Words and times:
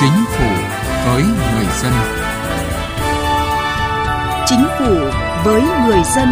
Chính 0.00 0.24
phủ 0.28 0.44
với 1.06 1.22
người 1.22 1.66
dân. 1.82 1.92
Chính 4.46 4.64
phủ 4.78 4.94
với 5.44 5.62
người 5.62 6.02
dân. 6.16 6.28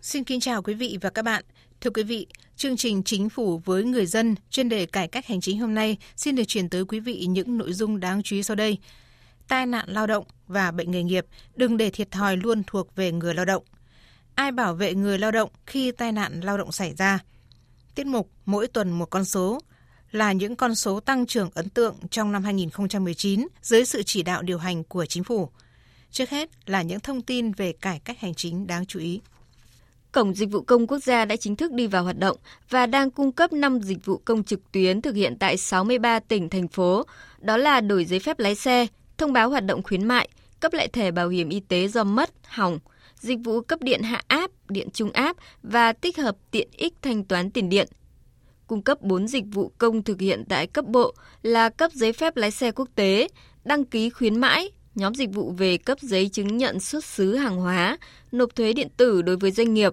Xin 0.00 0.24
kính 0.24 0.40
chào 0.40 0.62
quý 0.62 0.74
vị 0.74 0.98
và 1.00 1.10
các 1.10 1.22
bạn. 1.22 1.44
Thưa 1.80 1.90
quý 1.90 2.02
vị, 2.02 2.26
chương 2.56 2.76
trình 2.76 3.02
Chính 3.02 3.28
phủ 3.28 3.58
với 3.64 3.84
người 3.84 4.06
dân 4.06 4.34
chuyên 4.50 4.68
đề 4.68 4.86
cải 4.86 5.08
cách 5.08 5.26
hành 5.26 5.40
chính 5.40 5.60
hôm 5.60 5.74
nay 5.74 5.96
xin 6.16 6.36
được 6.36 6.44
truyền 6.44 6.68
tới 6.68 6.84
quý 6.84 7.00
vị 7.00 7.26
những 7.28 7.58
nội 7.58 7.72
dung 7.72 8.00
đáng 8.00 8.22
chú 8.22 8.36
ý 8.36 8.42
sau 8.42 8.54
đây. 8.54 8.78
Tai 9.48 9.66
nạn 9.66 9.84
lao 9.88 10.06
động 10.06 10.24
và 10.46 10.70
bệnh 10.70 10.90
nghề 10.90 11.02
nghiệp 11.02 11.26
đừng 11.54 11.76
để 11.76 11.90
thiệt 11.90 12.10
thòi 12.10 12.36
luôn 12.36 12.62
thuộc 12.66 12.96
về 12.96 13.12
người 13.12 13.34
lao 13.34 13.44
động. 13.44 13.62
Ai 14.36 14.52
bảo 14.52 14.74
vệ 14.74 14.94
người 14.94 15.18
lao 15.18 15.30
động 15.30 15.50
khi 15.66 15.90
tai 15.90 16.12
nạn 16.12 16.40
lao 16.40 16.58
động 16.58 16.72
xảy 16.72 16.94
ra? 16.94 17.18
Tiết 17.94 18.06
mục 18.06 18.30
Mỗi 18.46 18.66
tuần 18.66 18.90
một 18.90 19.10
con 19.10 19.24
số 19.24 19.60
là 20.10 20.32
những 20.32 20.56
con 20.56 20.74
số 20.74 21.00
tăng 21.00 21.26
trưởng 21.26 21.50
ấn 21.54 21.68
tượng 21.68 21.96
trong 22.10 22.32
năm 22.32 22.44
2019 22.44 23.46
dưới 23.62 23.84
sự 23.84 24.02
chỉ 24.02 24.22
đạo 24.22 24.42
điều 24.42 24.58
hành 24.58 24.84
của 24.84 25.06
chính 25.06 25.24
phủ. 25.24 25.48
Trước 26.10 26.30
hết 26.30 26.50
là 26.66 26.82
những 26.82 27.00
thông 27.00 27.22
tin 27.22 27.52
về 27.52 27.72
cải 27.72 28.00
cách 28.04 28.20
hành 28.20 28.34
chính 28.34 28.66
đáng 28.66 28.86
chú 28.86 29.00
ý. 29.00 29.20
Cổng 30.12 30.34
Dịch 30.34 30.50
vụ 30.50 30.62
Công 30.62 30.86
Quốc 30.86 30.98
gia 30.98 31.24
đã 31.24 31.36
chính 31.36 31.56
thức 31.56 31.72
đi 31.72 31.86
vào 31.86 32.04
hoạt 32.04 32.18
động 32.18 32.36
và 32.70 32.86
đang 32.86 33.10
cung 33.10 33.32
cấp 33.32 33.52
5 33.52 33.80
dịch 33.80 34.04
vụ 34.04 34.20
công 34.24 34.44
trực 34.44 34.72
tuyến 34.72 35.02
thực 35.02 35.14
hiện 35.14 35.36
tại 35.38 35.56
63 35.56 36.20
tỉnh, 36.20 36.48
thành 36.48 36.68
phố. 36.68 37.02
Đó 37.38 37.56
là 37.56 37.80
đổi 37.80 38.04
giấy 38.04 38.18
phép 38.18 38.38
lái 38.38 38.54
xe, 38.54 38.86
thông 39.18 39.32
báo 39.32 39.50
hoạt 39.50 39.64
động 39.64 39.82
khuyến 39.82 40.04
mại, 40.04 40.28
cấp 40.60 40.72
lại 40.72 40.88
thẻ 40.88 41.10
bảo 41.10 41.28
hiểm 41.28 41.48
y 41.48 41.60
tế 41.60 41.88
do 41.88 42.04
mất, 42.04 42.30
hỏng, 42.44 42.78
dịch 43.18 43.38
vụ 43.44 43.60
cấp 43.60 43.82
điện 43.82 44.02
hạ 44.02 44.22
áp, 44.28 44.50
điện 44.68 44.88
trung 44.92 45.10
áp 45.10 45.36
và 45.62 45.92
tích 45.92 46.18
hợp 46.18 46.36
tiện 46.50 46.68
ích 46.72 46.94
thanh 47.02 47.24
toán 47.24 47.50
tiền 47.50 47.68
điện. 47.68 47.88
Cung 48.66 48.82
cấp 48.82 49.02
4 49.02 49.28
dịch 49.28 49.44
vụ 49.52 49.72
công 49.78 50.02
thực 50.02 50.20
hiện 50.20 50.44
tại 50.48 50.66
cấp 50.66 50.84
bộ 50.84 51.14
là 51.42 51.68
cấp 51.68 51.92
giấy 51.92 52.12
phép 52.12 52.36
lái 52.36 52.50
xe 52.50 52.70
quốc 52.70 52.88
tế, 52.94 53.28
đăng 53.64 53.84
ký 53.84 54.10
khuyến 54.10 54.40
mãi, 54.40 54.70
nhóm 54.94 55.14
dịch 55.14 55.30
vụ 55.34 55.50
về 55.50 55.76
cấp 55.76 56.00
giấy 56.00 56.28
chứng 56.28 56.56
nhận 56.56 56.80
xuất 56.80 57.04
xứ 57.04 57.36
hàng 57.36 57.56
hóa, 57.56 57.98
nộp 58.32 58.56
thuế 58.56 58.72
điện 58.72 58.88
tử 58.96 59.22
đối 59.22 59.36
với 59.36 59.50
doanh 59.50 59.74
nghiệp. 59.74 59.92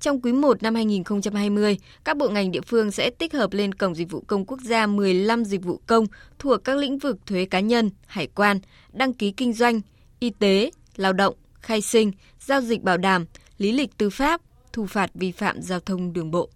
Trong 0.00 0.20
quý 0.20 0.32
1 0.32 0.62
năm 0.62 0.74
2020, 0.74 1.78
các 2.04 2.16
bộ 2.16 2.28
ngành 2.28 2.50
địa 2.50 2.60
phương 2.60 2.90
sẽ 2.90 3.10
tích 3.10 3.32
hợp 3.32 3.52
lên 3.52 3.74
Cổng 3.74 3.94
Dịch 3.94 4.10
vụ 4.10 4.24
Công 4.26 4.44
Quốc 4.44 4.60
gia 4.60 4.86
15 4.86 5.44
dịch 5.44 5.62
vụ 5.62 5.80
công 5.86 6.06
thuộc 6.38 6.64
các 6.64 6.76
lĩnh 6.76 6.98
vực 6.98 7.16
thuế 7.26 7.44
cá 7.44 7.60
nhân, 7.60 7.90
hải 8.06 8.26
quan, 8.26 8.60
đăng 8.92 9.12
ký 9.12 9.30
kinh 9.30 9.52
doanh, 9.52 9.80
y 10.20 10.30
tế, 10.30 10.70
lao 10.96 11.12
động, 11.12 11.34
khai 11.60 11.80
sinh, 11.80 12.12
giao 12.40 12.60
dịch 12.60 12.82
bảo 12.82 12.96
đảm, 12.96 13.26
lý 13.58 13.72
lịch 13.72 13.96
tư 13.98 14.10
pháp, 14.10 14.40
thu 14.72 14.86
phạt 14.86 15.10
vi 15.14 15.32
phạm 15.32 15.62
giao 15.62 15.80
thông 15.80 16.12
đường 16.12 16.30
bộ. 16.30 16.50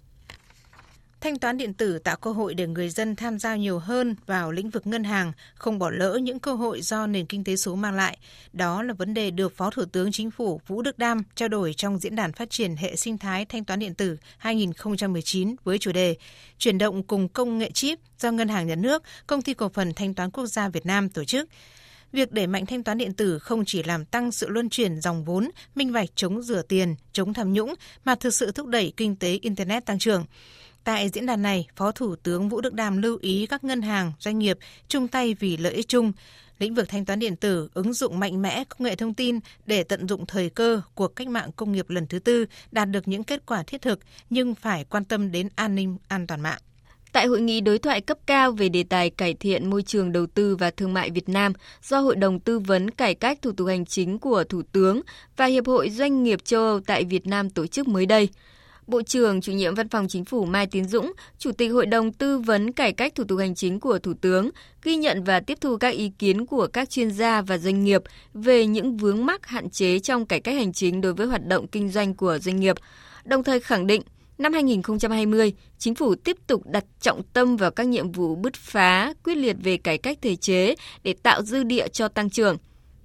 Thanh 1.24 1.38
toán 1.38 1.58
điện 1.58 1.74
tử 1.74 1.98
tạo 1.98 2.16
cơ 2.16 2.32
hội 2.32 2.54
để 2.54 2.66
người 2.66 2.88
dân 2.88 3.16
tham 3.16 3.38
gia 3.38 3.56
nhiều 3.56 3.78
hơn 3.78 4.16
vào 4.26 4.52
lĩnh 4.52 4.70
vực 4.70 4.86
ngân 4.86 5.04
hàng, 5.04 5.32
không 5.54 5.78
bỏ 5.78 5.90
lỡ 5.90 6.18
những 6.22 6.38
cơ 6.38 6.54
hội 6.54 6.82
do 6.82 7.06
nền 7.06 7.26
kinh 7.26 7.44
tế 7.44 7.56
số 7.56 7.74
mang 7.74 7.94
lại. 7.94 8.18
Đó 8.52 8.82
là 8.82 8.94
vấn 8.94 9.14
đề 9.14 9.30
được 9.30 9.56
Phó 9.56 9.70
Thủ 9.70 9.84
tướng 9.92 10.12
Chính 10.12 10.30
phủ 10.30 10.60
Vũ 10.66 10.82
Đức 10.82 10.98
Đam 10.98 11.22
trao 11.34 11.48
đổi 11.48 11.74
trong 11.76 11.98
Diễn 11.98 12.16
đàn 12.16 12.32
Phát 12.32 12.50
triển 12.50 12.76
hệ 12.76 12.96
sinh 12.96 13.18
thái 13.18 13.44
thanh 13.44 13.64
toán 13.64 13.80
điện 13.80 13.94
tử 13.94 14.16
2019 14.38 15.56
với 15.64 15.78
chủ 15.78 15.92
đề 15.92 16.16
Chuyển 16.58 16.78
động 16.78 17.02
cùng 17.02 17.28
công 17.28 17.58
nghệ 17.58 17.70
chip 17.70 17.98
do 18.18 18.30
Ngân 18.30 18.48
hàng 18.48 18.66
Nhà 18.66 18.74
nước, 18.74 19.02
Công 19.26 19.42
ty 19.42 19.54
Cổ 19.54 19.68
phần 19.68 19.92
Thanh 19.94 20.14
toán 20.14 20.30
Quốc 20.30 20.46
gia 20.46 20.68
Việt 20.68 20.86
Nam 20.86 21.08
tổ 21.08 21.24
chức. 21.24 21.48
Việc 22.14 22.32
đẩy 22.32 22.46
mạnh 22.46 22.66
thanh 22.66 22.82
toán 22.82 22.98
điện 22.98 23.12
tử 23.12 23.38
không 23.38 23.64
chỉ 23.64 23.82
làm 23.82 24.04
tăng 24.04 24.32
sự 24.32 24.48
luân 24.48 24.68
chuyển 24.70 25.00
dòng 25.00 25.24
vốn, 25.24 25.50
minh 25.74 25.92
bạch 25.92 26.08
chống 26.14 26.42
rửa 26.42 26.62
tiền, 26.62 26.94
chống 27.12 27.32
tham 27.32 27.52
nhũng, 27.52 27.74
mà 28.04 28.14
thực 28.14 28.34
sự 28.34 28.52
thúc 28.52 28.66
đẩy 28.66 28.92
kinh 28.96 29.16
tế 29.16 29.38
Internet 29.42 29.86
tăng 29.86 29.98
trưởng. 29.98 30.24
Tại 30.84 31.08
diễn 31.08 31.26
đàn 31.26 31.42
này, 31.42 31.66
Phó 31.76 31.92
Thủ 31.92 32.16
tướng 32.16 32.48
Vũ 32.48 32.60
Đức 32.60 32.74
Đam 32.74 33.02
lưu 33.02 33.18
ý 33.20 33.46
các 33.46 33.64
ngân 33.64 33.82
hàng, 33.82 34.12
doanh 34.20 34.38
nghiệp 34.38 34.58
chung 34.88 35.08
tay 35.08 35.34
vì 35.34 35.56
lợi 35.56 35.72
ích 35.72 35.88
chung. 35.88 36.12
Lĩnh 36.58 36.74
vực 36.74 36.88
thanh 36.88 37.04
toán 37.04 37.18
điện 37.18 37.36
tử 37.36 37.68
ứng 37.74 37.92
dụng 37.92 38.20
mạnh 38.20 38.42
mẽ 38.42 38.64
công 38.68 38.82
nghệ 38.82 38.94
thông 38.96 39.14
tin 39.14 39.38
để 39.66 39.84
tận 39.84 40.08
dụng 40.08 40.26
thời 40.26 40.50
cơ 40.50 40.80
của 40.94 41.08
cách 41.08 41.28
mạng 41.28 41.50
công 41.56 41.72
nghiệp 41.72 41.90
lần 41.90 42.06
thứ 42.06 42.18
tư 42.18 42.46
đạt 42.72 42.90
được 42.90 43.08
những 43.08 43.24
kết 43.24 43.46
quả 43.46 43.62
thiết 43.62 43.82
thực 43.82 44.00
nhưng 44.30 44.54
phải 44.54 44.84
quan 44.84 45.04
tâm 45.04 45.32
đến 45.32 45.48
an 45.56 45.74
ninh 45.74 45.96
an 46.08 46.26
toàn 46.26 46.40
mạng. 46.40 46.60
Tại 47.14 47.26
hội 47.26 47.40
nghị 47.40 47.60
đối 47.60 47.78
thoại 47.78 48.00
cấp 48.00 48.18
cao 48.26 48.52
về 48.52 48.68
đề 48.68 48.84
tài 48.88 49.10
cải 49.10 49.34
thiện 49.34 49.70
môi 49.70 49.82
trường 49.82 50.12
đầu 50.12 50.26
tư 50.26 50.56
và 50.56 50.70
thương 50.70 50.94
mại 50.94 51.10
Việt 51.10 51.28
Nam 51.28 51.52
do 51.82 52.00
Hội 52.00 52.16
đồng 52.16 52.40
tư 52.40 52.58
vấn 52.58 52.90
cải 52.90 53.14
cách 53.14 53.38
thủ 53.42 53.52
tục 53.52 53.68
hành 53.68 53.84
chính 53.84 54.18
của 54.18 54.44
Thủ 54.44 54.62
tướng 54.72 55.00
và 55.36 55.46
Hiệp 55.46 55.66
hội 55.66 55.90
Doanh 55.90 56.22
nghiệp 56.22 56.44
châu 56.44 56.62
Âu 56.62 56.80
tại 56.80 57.04
Việt 57.04 57.26
Nam 57.26 57.50
tổ 57.50 57.66
chức 57.66 57.88
mới 57.88 58.06
đây, 58.06 58.28
Bộ 58.86 59.02
trưởng 59.02 59.40
chủ 59.40 59.52
nhiệm 59.52 59.74
Văn 59.74 59.88
phòng 59.88 60.08
Chính 60.08 60.24
phủ 60.24 60.44
Mai 60.44 60.66
Tiến 60.66 60.88
Dũng, 60.88 61.12
Chủ 61.38 61.52
tịch 61.52 61.72
Hội 61.72 61.86
đồng 61.86 62.12
tư 62.12 62.38
vấn 62.38 62.72
cải 62.72 62.92
cách 62.92 63.14
thủ 63.14 63.24
tục 63.24 63.38
hành 63.38 63.54
chính 63.54 63.80
của 63.80 63.98
Thủ 63.98 64.12
tướng, 64.20 64.50
ghi 64.82 64.96
nhận 64.96 65.24
và 65.24 65.40
tiếp 65.40 65.58
thu 65.60 65.76
các 65.76 65.88
ý 65.88 66.12
kiến 66.18 66.46
của 66.46 66.66
các 66.66 66.90
chuyên 66.90 67.10
gia 67.10 67.42
và 67.42 67.58
doanh 67.58 67.84
nghiệp 67.84 68.02
về 68.34 68.66
những 68.66 68.96
vướng 68.96 69.26
mắc 69.26 69.46
hạn 69.46 69.70
chế 69.70 69.98
trong 69.98 70.26
cải 70.26 70.40
cách 70.40 70.54
hành 70.54 70.72
chính 70.72 71.00
đối 71.00 71.12
với 71.12 71.26
hoạt 71.26 71.46
động 71.46 71.66
kinh 71.66 71.90
doanh 71.90 72.14
của 72.14 72.38
doanh 72.38 72.60
nghiệp, 72.60 72.76
đồng 73.24 73.44
thời 73.44 73.60
khẳng 73.60 73.86
định 73.86 74.02
Năm 74.38 74.52
2020, 74.52 75.52
chính 75.78 75.94
phủ 75.94 76.14
tiếp 76.14 76.36
tục 76.46 76.62
đặt 76.66 76.84
trọng 77.00 77.22
tâm 77.32 77.56
vào 77.56 77.70
các 77.70 77.86
nhiệm 77.86 78.12
vụ 78.12 78.34
bứt 78.34 78.54
phá, 78.54 79.14
quyết 79.24 79.34
liệt 79.34 79.56
về 79.62 79.76
cải 79.76 79.98
cách 79.98 80.18
thể 80.22 80.36
chế 80.36 80.74
để 81.02 81.14
tạo 81.22 81.42
dư 81.42 81.62
địa 81.62 81.88
cho 81.88 82.08
tăng 82.08 82.30
trưởng. 82.30 82.56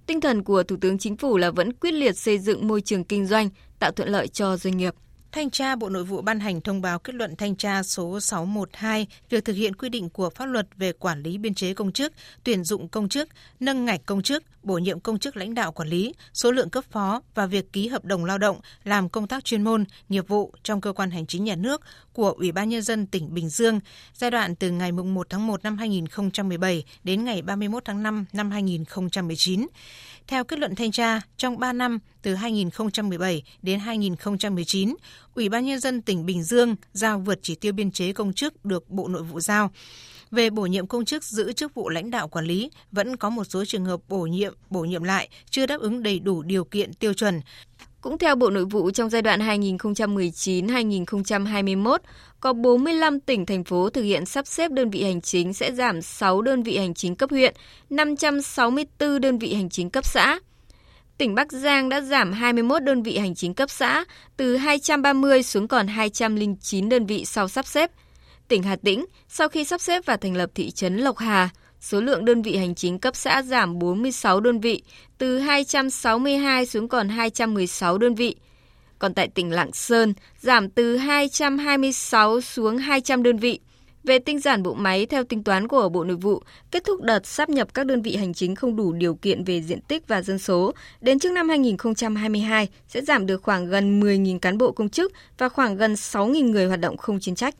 Tinh 0.06 0.22
thần 0.22 0.44
của 0.44 0.64
Thủ 0.64 0.76
tướng 0.82 0.98
Chính 0.98 1.18
phủ 1.18 1.38
là 1.38 1.52
vẫn 1.52 1.74
quyết 1.74 1.94
liệt 1.94 2.18
xây 2.18 2.40
dựng 2.40 2.68
môi 2.68 2.82
trường 2.82 3.04
kinh 3.04 3.26
doanh, 3.26 3.50
tạo 3.80 3.92
thuận 3.92 4.10
lợi 4.10 4.28
cho 4.28 4.58
doanh 4.58 4.78
nghiệp. 4.78 4.96
Thanh 5.32 5.50
tra 5.50 5.76
Bộ 5.76 5.90
Nội 5.90 6.04
vụ 6.04 6.22
ban 6.22 6.40
hành 6.40 6.62
thông 6.62 6.82
báo 6.82 7.00
kết 7.00 7.16
luận 7.16 7.36
thanh 7.36 7.56
tra 7.56 7.84
số 7.84 8.20
612 8.20 9.08
việc 9.30 9.46
thực 9.46 9.54
hiện 9.54 9.76
quy 9.76 9.90
định 9.90 10.10
của 10.10 10.30
pháp 10.30 10.46
luật 10.46 10.68
về 10.78 10.92
quản 10.92 11.24
lý 11.24 11.38
biên 11.38 11.54
chế 11.54 11.74
công 11.74 11.92
chức, 11.92 12.14
tuyển 12.44 12.64
dụng 12.64 12.88
công 12.88 13.10
chức, 13.10 13.30
nâng 13.60 13.86
ngạch 13.86 14.06
công 14.06 14.22
chức, 14.22 14.44
bổ 14.64 14.78
nhiệm 14.78 15.00
công 15.00 15.20
chức 15.20 15.38
lãnh 15.38 15.54
đạo 15.54 15.72
quản 15.72 15.90
lý, 15.90 16.14
số 16.34 16.52
lượng 16.52 16.70
cấp 16.70 16.84
phó 16.92 17.22
và 17.36 17.46
việc 17.46 17.74
ký 17.74 17.88
hợp 17.88 18.06
đồng 18.06 18.26
lao 18.26 18.38
động 18.38 18.60
làm 18.84 19.10
công 19.10 19.28
tác 19.28 19.46
chuyên 19.46 19.64
môn, 19.64 19.86
nghiệp 20.10 20.28
vụ 20.28 20.54
trong 20.64 20.82
cơ 20.82 20.94
quan 20.94 21.12
hành 21.12 21.28
chính 21.28 21.44
nhà 21.44 21.56
nước 21.56 21.82
của 22.14 22.32
Ủy 22.32 22.52
ban 22.52 22.70
nhân 22.70 22.82
dân 22.82 23.08
tỉnh 23.08 23.34
Bình 23.34 23.50
Dương 23.50 23.80
giai 24.14 24.32
đoạn 24.32 24.56
từ 24.56 24.72
ngày 24.72 24.92
1 24.92 25.28
tháng 25.30 25.48
1 25.48 25.64
năm 25.64 25.78
2017 25.78 26.84
đến 27.04 27.26
ngày 27.26 27.42
31 27.42 27.86
tháng 27.86 28.04
5 28.04 28.26
năm 28.34 28.52
2019. 28.52 29.68
Theo 30.30 30.44
kết 30.44 30.60
luận 30.60 30.76
thanh 30.76 30.92
tra, 30.92 31.22
trong 31.38 31.60
3 31.60 31.74
năm 31.74 32.00
từ 32.22 32.36
2017 32.36 33.44
đến 33.62 33.80
2019, 33.80 34.96
Ủy 35.36 35.50
ban 35.50 35.66
Nhân 35.66 35.80
dân 35.80 36.02
tỉnh 36.02 36.26
Bình 36.26 36.44
Dương 36.44 36.76
giao 36.94 37.20
vượt 37.20 37.40
chỉ 37.42 37.56
tiêu 37.56 37.74
biên 37.74 37.92
chế 37.92 38.14
công 38.14 38.34
chức 38.34 38.66
được 38.66 38.90
Bộ 38.90 39.08
Nội 39.08 39.24
vụ 39.24 39.40
giao. 39.40 39.72
Về 40.32 40.50
bổ 40.50 40.66
nhiệm 40.66 40.88
công 40.88 41.06
chức 41.06 41.24
giữ 41.24 41.54
chức 41.54 41.74
vụ 41.74 41.90
lãnh 41.90 42.12
đạo 42.12 42.28
quản 42.28 42.46
lý, 42.46 42.70
vẫn 42.92 43.18
có 43.18 43.30
một 43.30 43.44
số 43.44 43.66
trường 43.66 43.86
hợp 43.86 44.00
bổ 44.08 44.22
nhiệm, 44.22 44.54
bổ 44.70 44.82
nhiệm 44.82 45.04
lại 45.04 45.30
chưa 45.50 45.66
đáp 45.66 45.80
ứng 45.80 46.04
đầy 46.04 46.20
đủ 46.20 46.42
điều 46.42 46.64
kiện 46.64 46.94
tiêu 46.94 47.14
chuẩn. 47.14 47.42
Cũng 48.02 48.18
theo 48.18 48.36
Bộ 48.36 48.50
Nội 48.50 48.66
vụ 48.66 48.92
trong 48.92 49.10
giai 49.10 49.22
đoạn 49.22 49.40
2019-2021, 49.40 51.98
có 52.40 52.54
45 52.54 53.20
tỉnh 53.20 53.46
thành 53.46 53.64
phố 53.64 53.90
thực 53.90 54.02
hiện 54.02 54.26
sắp 54.26 54.48
xếp 54.48 54.72
đơn 54.72 54.90
vị 54.90 55.04
hành 55.04 55.22
chính 55.22 55.54
sẽ 55.54 55.72
giảm 55.72 56.02
6 56.02 56.42
đơn 56.42 56.64
vị 56.64 56.78
hành 56.78 56.94
chính 56.94 57.16
cấp 57.16 57.30
huyện, 57.30 57.56
564 57.90 59.22
đơn 59.22 59.40
vị 59.40 59.54
hành 59.54 59.70
chính 59.70 59.90
cấp 59.90 60.06
xã. 60.06 60.40
Tỉnh 61.18 61.36
Bắc 61.36 61.52
Giang 61.52 61.90
đã 61.90 62.02
giảm 62.02 62.32
21 62.32 62.84
đơn 62.84 63.04
vị 63.04 63.18
hành 63.18 63.36
chính 63.36 63.54
cấp 63.54 63.70
xã, 63.70 64.06
từ 64.38 64.58
230 64.58 65.44
xuống 65.44 65.68
còn 65.68 65.88
209 65.88 66.90
đơn 66.90 67.06
vị 67.06 67.26
sau 67.26 67.48
sắp 67.48 67.66
xếp. 67.66 67.92
Tỉnh 68.48 68.64
Hà 68.64 68.76
Tĩnh, 68.76 69.06
sau 69.28 69.50
khi 69.50 69.64
sắp 69.64 69.82
xếp 69.82 70.06
và 70.06 70.18
thành 70.18 70.36
lập 70.36 70.50
thị 70.56 70.72
trấn 70.72 70.98
Lộc 70.98 71.18
Hà, 71.18 71.50
số 71.82 72.02
lượng 72.02 72.26
đơn 72.26 72.42
vị 72.42 72.58
hành 72.58 72.76
chính 72.76 73.00
cấp 73.00 73.16
xã 73.16 73.42
giảm 73.42 73.80
46 73.80 74.40
đơn 74.40 74.60
vị, 74.60 74.82
từ 75.18 75.40
262 75.40 76.66
xuống 76.66 76.88
còn 76.88 77.10
216 77.10 77.98
đơn 77.98 78.16
vị. 78.16 78.36
Còn 79.00 79.14
tại 79.14 79.28
tỉnh 79.28 79.52
Lạng 79.52 79.74
Sơn, 79.74 80.14
giảm 80.40 80.70
từ 80.70 80.98
226 80.98 82.42
xuống 82.42 82.78
200 82.78 83.24
đơn 83.24 83.38
vị. 83.38 83.60
Về 84.04 84.20
tinh 84.20 84.40
giản 84.40 84.64
bộ 84.64 84.74
máy 84.74 85.06
theo 85.06 85.24
tính 85.24 85.44
toán 85.44 85.68
của 85.68 85.90
Bộ 85.90 86.04
Nội 86.04 86.18
vụ, 86.18 86.42
kết 86.72 86.84
thúc 86.84 87.02
đợt 87.02 87.28
sáp 87.28 87.50
nhập 87.50 87.74
các 87.74 87.86
đơn 87.86 88.02
vị 88.02 88.16
hành 88.16 88.34
chính 88.34 88.56
không 88.56 88.76
đủ 88.76 88.92
điều 88.94 89.16
kiện 89.16 89.44
về 89.44 89.62
diện 89.62 89.82
tích 89.82 90.08
và 90.08 90.22
dân 90.22 90.40
số, 90.40 90.74
đến 91.02 91.20
trước 91.20 91.32
năm 91.32 91.50
2022 91.50 92.68
sẽ 92.88 93.02
giảm 93.02 93.26
được 93.26 93.44
khoảng 93.44 93.70
gần 93.70 94.00
10.000 94.00 94.40
cán 94.40 94.58
bộ 94.58 94.72
công 94.72 94.90
chức 94.90 95.12
và 95.38 95.50
khoảng 95.50 95.78
gần 95.78 95.94
6.000 95.94 96.52
người 96.52 96.66
hoạt 96.66 96.80
động 96.80 96.98
không 96.98 97.20
chuyên 97.20 97.36
trách. 97.36 97.56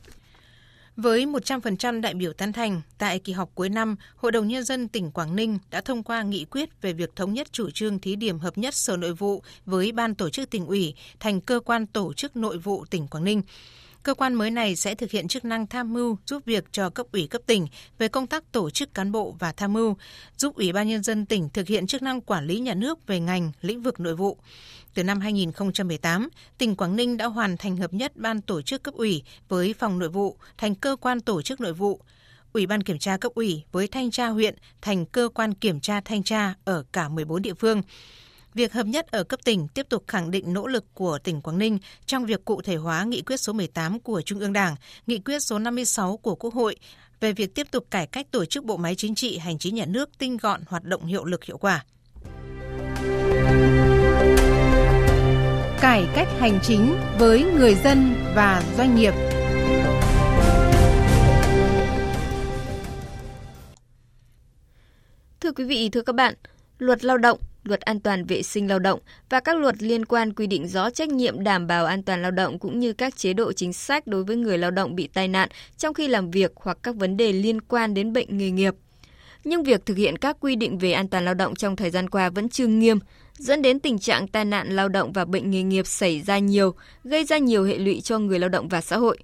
Với 1.02 1.26
100% 1.26 2.00
đại 2.00 2.14
biểu 2.14 2.32
tán 2.32 2.52
thành, 2.52 2.80
tại 2.98 3.18
kỳ 3.18 3.32
họp 3.32 3.54
cuối 3.54 3.68
năm, 3.68 3.96
Hội 4.16 4.32
đồng 4.32 4.48
Nhân 4.48 4.64
dân 4.64 4.88
tỉnh 4.88 5.10
Quảng 5.10 5.36
Ninh 5.36 5.58
đã 5.70 5.80
thông 5.80 6.02
qua 6.02 6.22
nghị 6.22 6.44
quyết 6.44 6.82
về 6.82 6.92
việc 6.92 7.16
thống 7.16 7.34
nhất 7.34 7.52
chủ 7.52 7.70
trương 7.70 7.98
thí 7.98 8.16
điểm 8.16 8.38
hợp 8.38 8.58
nhất 8.58 8.74
Sở 8.74 8.96
Nội 8.96 9.12
vụ 9.12 9.42
với 9.66 9.92
Ban 9.92 10.14
Tổ 10.14 10.30
chức 10.30 10.50
tỉnh 10.50 10.66
ủy 10.66 10.94
thành 11.20 11.40
cơ 11.40 11.60
quan 11.60 11.86
tổ 11.86 12.12
chức 12.12 12.36
nội 12.36 12.58
vụ 12.58 12.84
tỉnh 12.90 13.06
Quảng 13.08 13.24
Ninh. 13.24 13.42
Cơ 14.02 14.14
quan 14.14 14.34
mới 14.34 14.50
này 14.50 14.76
sẽ 14.76 14.94
thực 14.94 15.10
hiện 15.10 15.28
chức 15.28 15.44
năng 15.44 15.66
tham 15.66 15.92
mưu 15.92 16.16
giúp 16.26 16.42
việc 16.46 16.64
cho 16.72 16.90
cấp 16.90 17.06
ủy 17.12 17.26
cấp 17.26 17.42
tỉnh 17.46 17.66
về 17.98 18.08
công 18.08 18.26
tác 18.26 18.52
tổ 18.52 18.70
chức 18.70 18.94
cán 18.94 19.12
bộ 19.12 19.36
và 19.38 19.52
tham 19.52 19.72
mưu, 19.72 19.96
giúp 20.36 20.56
Ủy 20.56 20.72
ban 20.72 20.88
Nhân 20.88 21.02
dân 21.02 21.26
tỉnh 21.26 21.48
thực 21.48 21.68
hiện 21.68 21.86
chức 21.86 22.02
năng 22.02 22.20
quản 22.20 22.46
lý 22.46 22.58
nhà 22.58 22.74
nước 22.74 23.06
về 23.06 23.20
ngành, 23.20 23.52
lĩnh 23.60 23.82
vực 23.82 24.00
nội 24.00 24.16
vụ. 24.16 24.38
Từ 24.94 25.04
năm 25.04 25.20
2018, 25.20 26.28
tỉnh 26.58 26.76
Quảng 26.76 26.96
Ninh 26.96 27.16
đã 27.16 27.26
hoàn 27.26 27.56
thành 27.56 27.76
hợp 27.76 27.94
nhất 27.94 28.16
ban 28.16 28.40
tổ 28.40 28.62
chức 28.62 28.82
cấp 28.82 28.94
ủy 28.94 29.22
với 29.48 29.74
phòng 29.78 29.98
nội 29.98 30.08
vụ 30.08 30.36
thành 30.58 30.74
cơ 30.74 30.96
quan 31.00 31.20
tổ 31.20 31.42
chức 31.42 31.60
nội 31.60 31.72
vụ, 31.72 32.00
Ủy 32.52 32.66
ban 32.66 32.82
kiểm 32.82 32.98
tra 32.98 33.16
cấp 33.16 33.32
ủy 33.34 33.64
với 33.72 33.88
thanh 33.88 34.10
tra 34.10 34.28
huyện 34.28 34.54
thành 34.82 35.06
cơ 35.06 35.28
quan 35.34 35.54
kiểm 35.54 35.80
tra 35.80 36.00
thanh 36.00 36.22
tra 36.22 36.54
ở 36.64 36.84
cả 36.92 37.08
14 37.08 37.42
địa 37.42 37.54
phương. 37.54 37.82
Việc 38.54 38.72
hợp 38.72 38.86
nhất 38.86 39.10
ở 39.10 39.24
cấp 39.24 39.40
tỉnh 39.44 39.68
tiếp 39.68 39.86
tục 39.88 40.04
khẳng 40.06 40.30
định 40.30 40.52
nỗ 40.52 40.66
lực 40.66 40.84
của 40.94 41.18
tỉnh 41.18 41.40
Quảng 41.40 41.58
Ninh 41.58 41.78
trong 42.06 42.26
việc 42.26 42.44
cụ 42.44 42.62
thể 42.62 42.76
hóa 42.76 43.04
nghị 43.04 43.22
quyết 43.22 43.36
số 43.36 43.52
18 43.52 44.00
của 44.00 44.22
Trung 44.22 44.38
ương 44.38 44.52
Đảng, 44.52 44.76
nghị 45.06 45.18
quyết 45.18 45.38
số 45.38 45.58
56 45.58 46.16
của 46.16 46.34
Quốc 46.34 46.54
hội 46.54 46.76
về 47.20 47.32
việc 47.32 47.54
tiếp 47.54 47.66
tục 47.70 47.86
cải 47.90 48.06
cách 48.06 48.26
tổ 48.30 48.44
chức 48.44 48.64
bộ 48.64 48.76
máy 48.76 48.94
chính 48.94 49.14
trị 49.14 49.38
hành 49.38 49.58
chính 49.58 49.74
nhà 49.74 49.86
nước 49.86 50.18
tinh 50.18 50.36
gọn 50.36 50.60
hoạt 50.66 50.84
động 50.84 51.06
hiệu 51.06 51.24
lực 51.24 51.44
hiệu 51.44 51.58
quả. 51.58 51.84
Cải 55.80 56.06
cách 56.14 56.28
hành 56.38 56.58
chính 56.62 56.96
với 57.18 57.44
người 57.44 57.74
dân 57.74 58.14
và 58.34 58.62
doanh 58.76 58.96
nghiệp. 58.96 59.14
Thưa 65.40 65.52
quý 65.52 65.64
vị, 65.64 65.88
thưa 65.92 66.02
các 66.02 66.14
bạn, 66.14 66.34
Luật 66.78 67.04
Lao 67.04 67.18
động, 67.18 67.38
Luật 67.64 67.80
An 67.80 68.00
toàn 68.00 68.24
vệ 68.24 68.42
sinh 68.42 68.68
lao 68.68 68.78
động 68.78 69.00
và 69.28 69.40
các 69.40 69.56
luật 69.56 69.82
liên 69.82 70.04
quan 70.04 70.32
quy 70.32 70.46
định 70.46 70.68
rõ 70.68 70.90
trách 70.90 71.08
nhiệm 71.08 71.44
đảm 71.44 71.66
bảo 71.66 71.86
an 71.86 72.02
toàn 72.02 72.22
lao 72.22 72.30
động 72.30 72.58
cũng 72.58 72.80
như 72.80 72.92
các 72.92 73.16
chế 73.16 73.32
độ 73.32 73.52
chính 73.52 73.72
sách 73.72 74.06
đối 74.06 74.24
với 74.24 74.36
người 74.36 74.58
lao 74.58 74.70
động 74.70 74.96
bị 74.96 75.08
tai 75.14 75.28
nạn 75.28 75.48
trong 75.76 75.94
khi 75.94 76.08
làm 76.08 76.30
việc 76.30 76.52
hoặc 76.56 76.78
các 76.82 76.96
vấn 76.96 77.16
đề 77.16 77.32
liên 77.32 77.60
quan 77.60 77.94
đến 77.94 78.12
bệnh 78.12 78.38
nghề 78.38 78.50
nghiệp. 78.50 78.74
Nhưng 79.44 79.62
việc 79.62 79.86
thực 79.86 79.96
hiện 79.96 80.18
các 80.18 80.36
quy 80.40 80.56
định 80.56 80.78
về 80.78 80.92
an 80.92 81.08
toàn 81.08 81.24
lao 81.24 81.34
động 81.34 81.54
trong 81.54 81.76
thời 81.76 81.90
gian 81.90 82.10
qua 82.10 82.30
vẫn 82.30 82.48
chưa 82.48 82.66
nghiêm, 82.66 82.98
dẫn 83.38 83.62
đến 83.62 83.80
tình 83.80 83.98
trạng 83.98 84.28
tai 84.28 84.44
nạn 84.44 84.76
lao 84.76 84.88
động 84.88 85.12
và 85.12 85.24
bệnh 85.24 85.50
nghề 85.50 85.62
nghiệp 85.62 85.86
xảy 85.86 86.20
ra 86.20 86.38
nhiều, 86.38 86.74
gây 87.04 87.24
ra 87.24 87.38
nhiều 87.38 87.64
hệ 87.64 87.78
lụy 87.78 88.00
cho 88.00 88.18
người 88.18 88.38
lao 88.38 88.48
động 88.48 88.68
và 88.68 88.80
xã 88.80 88.96
hội. 88.96 89.18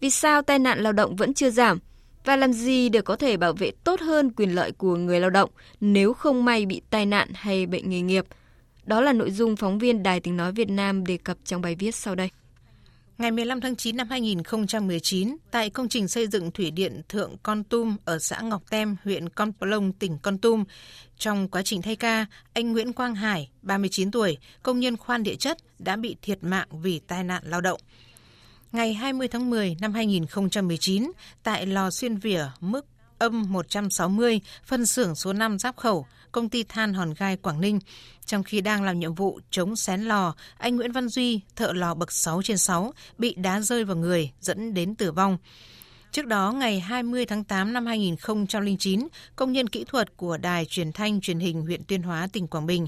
Vì 0.00 0.10
sao 0.10 0.42
tai 0.42 0.58
nạn 0.58 0.78
lao 0.78 0.92
động 0.92 1.16
vẫn 1.16 1.34
chưa 1.34 1.50
giảm? 1.50 1.78
Và 2.24 2.36
làm 2.36 2.52
gì 2.52 2.88
để 2.88 3.00
có 3.00 3.16
thể 3.16 3.36
bảo 3.36 3.52
vệ 3.52 3.70
tốt 3.84 4.00
hơn 4.00 4.30
quyền 4.30 4.54
lợi 4.54 4.72
của 4.72 4.96
người 4.96 5.20
lao 5.20 5.30
động 5.30 5.50
nếu 5.80 6.12
không 6.12 6.44
may 6.44 6.66
bị 6.66 6.82
tai 6.90 7.06
nạn 7.06 7.28
hay 7.34 7.66
bệnh 7.66 7.90
nghề 7.90 8.00
nghiệp. 8.00 8.24
Đó 8.84 9.00
là 9.00 9.12
nội 9.12 9.30
dung 9.30 9.56
phóng 9.56 9.78
viên 9.78 10.02
Đài 10.02 10.20
Tiếng 10.20 10.36
Nói 10.36 10.52
Việt 10.52 10.68
Nam 10.68 11.06
đề 11.06 11.16
cập 11.16 11.36
trong 11.44 11.62
bài 11.62 11.74
viết 11.74 11.94
sau 11.94 12.14
đây. 12.14 12.30
Ngày 13.18 13.30
15 13.30 13.60
tháng 13.60 13.76
9 13.76 13.96
năm 13.96 14.08
2019, 14.10 15.36
tại 15.50 15.70
công 15.70 15.88
trình 15.88 16.08
xây 16.08 16.26
dựng 16.26 16.50
thủy 16.50 16.70
điện 16.70 17.02
Thượng 17.08 17.36
Con 17.42 17.64
Tum 17.64 17.96
ở 18.04 18.18
xã 18.18 18.40
Ngọc 18.40 18.62
Tem, 18.70 18.96
huyện 19.04 19.28
Con 19.28 19.52
Plong, 19.52 19.92
tỉnh 19.92 20.18
Con 20.22 20.38
Tum, 20.38 20.64
trong 21.18 21.48
quá 21.48 21.62
trình 21.62 21.82
thay 21.82 21.96
ca, 21.96 22.26
anh 22.52 22.72
Nguyễn 22.72 22.92
Quang 22.92 23.14
Hải, 23.14 23.50
39 23.62 24.10
tuổi, 24.10 24.38
công 24.62 24.80
nhân 24.80 24.96
khoan 24.96 25.22
địa 25.22 25.34
chất, 25.34 25.58
đã 25.78 25.96
bị 25.96 26.16
thiệt 26.22 26.44
mạng 26.44 26.68
vì 26.82 26.98
tai 26.98 27.24
nạn 27.24 27.42
lao 27.46 27.60
động 27.60 27.80
ngày 28.72 28.94
20 28.94 29.28
tháng 29.28 29.50
10 29.50 29.76
năm 29.80 29.94
2019 29.94 31.12
tại 31.42 31.66
lò 31.66 31.90
xuyên 31.90 32.16
vỉa 32.16 32.44
mức 32.60 32.86
âm 33.18 33.52
160, 33.52 34.40
phân 34.64 34.86
xưởng 34.86 35.14
số 35.14 35.32
5 35.32 35.58
Giáp 35.58 35.76
Khẩu, 35.76 36.06
công 36.32 36.48
ty 36.48 36.62
than 36.62 36.94
Hòn 36.94 37.14
Gai 37.18 37.36
Quảng 37.36 37.60
Ninh. 37.60 37.78
Trong 38.26 38.42
khi 38.42 38.60
đang 38.60 38.82
làm 38.82 39.00
nhiệm 39.00 39.14
vụ 39.14 39.40
chống 39.50 39.76
xén 39.76 40.02
lò, 40.02 40.34
anh 40.58 40.76
Nguyễn 40.76 40.92
Văn 40.92 41.08
Duy, 41.08 41.40
thợ 41.56 41.72
lò 41.72 41.94
bậc 41.94 42.12
6 42.12 42.42
trên 42.42 42.58
6, 42.58 42.92
bị 43.18 43.34
đá 43.34 43.60
rơi 43.60 43.84
vào 43.84 43.96
người, 43.96 44.30
dẫn 44.40 44.74
đến 44.74 44.94
tử 44.94 45.12
vong. 45.12 45.38
Trước 46.12 46.26
đó, 46.26 46.52
ngày 46.52 46.80
20 46.80 47.26
tháng 47.26 47.44
8 47.44 47.72
năm 47.72 47.86
2009, 47.86 49.08
công 49.36 49.52
nhân 49.52 49.68
kỹ 49.68 49.84
thuật 49.84 50.16
của 50.16 50.36
Đài 50.36 50.64
Truyền 50.64 50.92
thanh 50.92 51.20
Truyền 51.20 51.40
hình 51.40 51.62
huyện 51.62 51.84
Tuyên 51.84 52.02
Hóa, 52.02 52.28
tỉnh 52.32 52.46
Quảng 52.46 52.66
Bình 52.66 52.86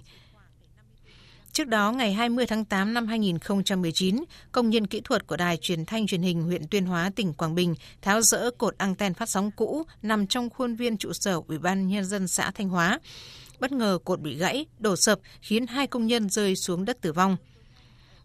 Trước 1.55 1.69
đó, 1.69 1.93
ngày 1.93 2.12
20 2.12 2.47
tháng 2.47 2.65
8 2.65 2.95
năm 2.95 3.06
2019, 3.06 4.25
công 4.53 4.71
nhân 4.71 4.87
kỹ 4.87 5.01
thuật 5.01 5.27
của 5.27 5.37
Đài 5.37 5.56
Truyền 5.56 5.85
thanh 5.85 6.06
Truyền 6.06 6.23
hình 6.23 6.43
huyện 6.43 6.69
Tuyên 6.71 6.87
Hóa, 6.87 7.11
tỉnh 7.17 7.35
Quảng 7.35 7.55
Bình 7.55 7.75
tháo 8.03 8.23
rỡ 8.23 8.51
cột 8.59 8.75
anten 8.79 9.15
phát 9.15 9.29
sóng 9.29 9.51
cũ 9.51 9.83
nằm 10.03 10.27
trong 10.27 10.51
khuôn 10.51 10.75
viên 10.75 10.97
trụ 10.97 11.12
sở 11.12 11.41
Ủy 11.49 11.59
ban 11.59 11.89
Nhân 11.89 12.05
dân 12.05 12.29
xã 12.29 12.51
Thanh 12.51 12.69
Hóa. 12.69 13.01
Bất 13.61 13.73
ngờ 13.73 13.99
cột 14.05 14.21
bị 14.21 14.37
gãy, 14.37 14.67
đổ 14.79 14.97
sập 14.97 15.19
khiến 15.41 15.67
hai 15.67 15.87
công 15.87 16.06
nhân 16.06 16.29
rơi 16.29 16.56
xuống 16.56 16.85
đất 16.85 17.01
tử 17.01 17.12
vong. 17.12 17.37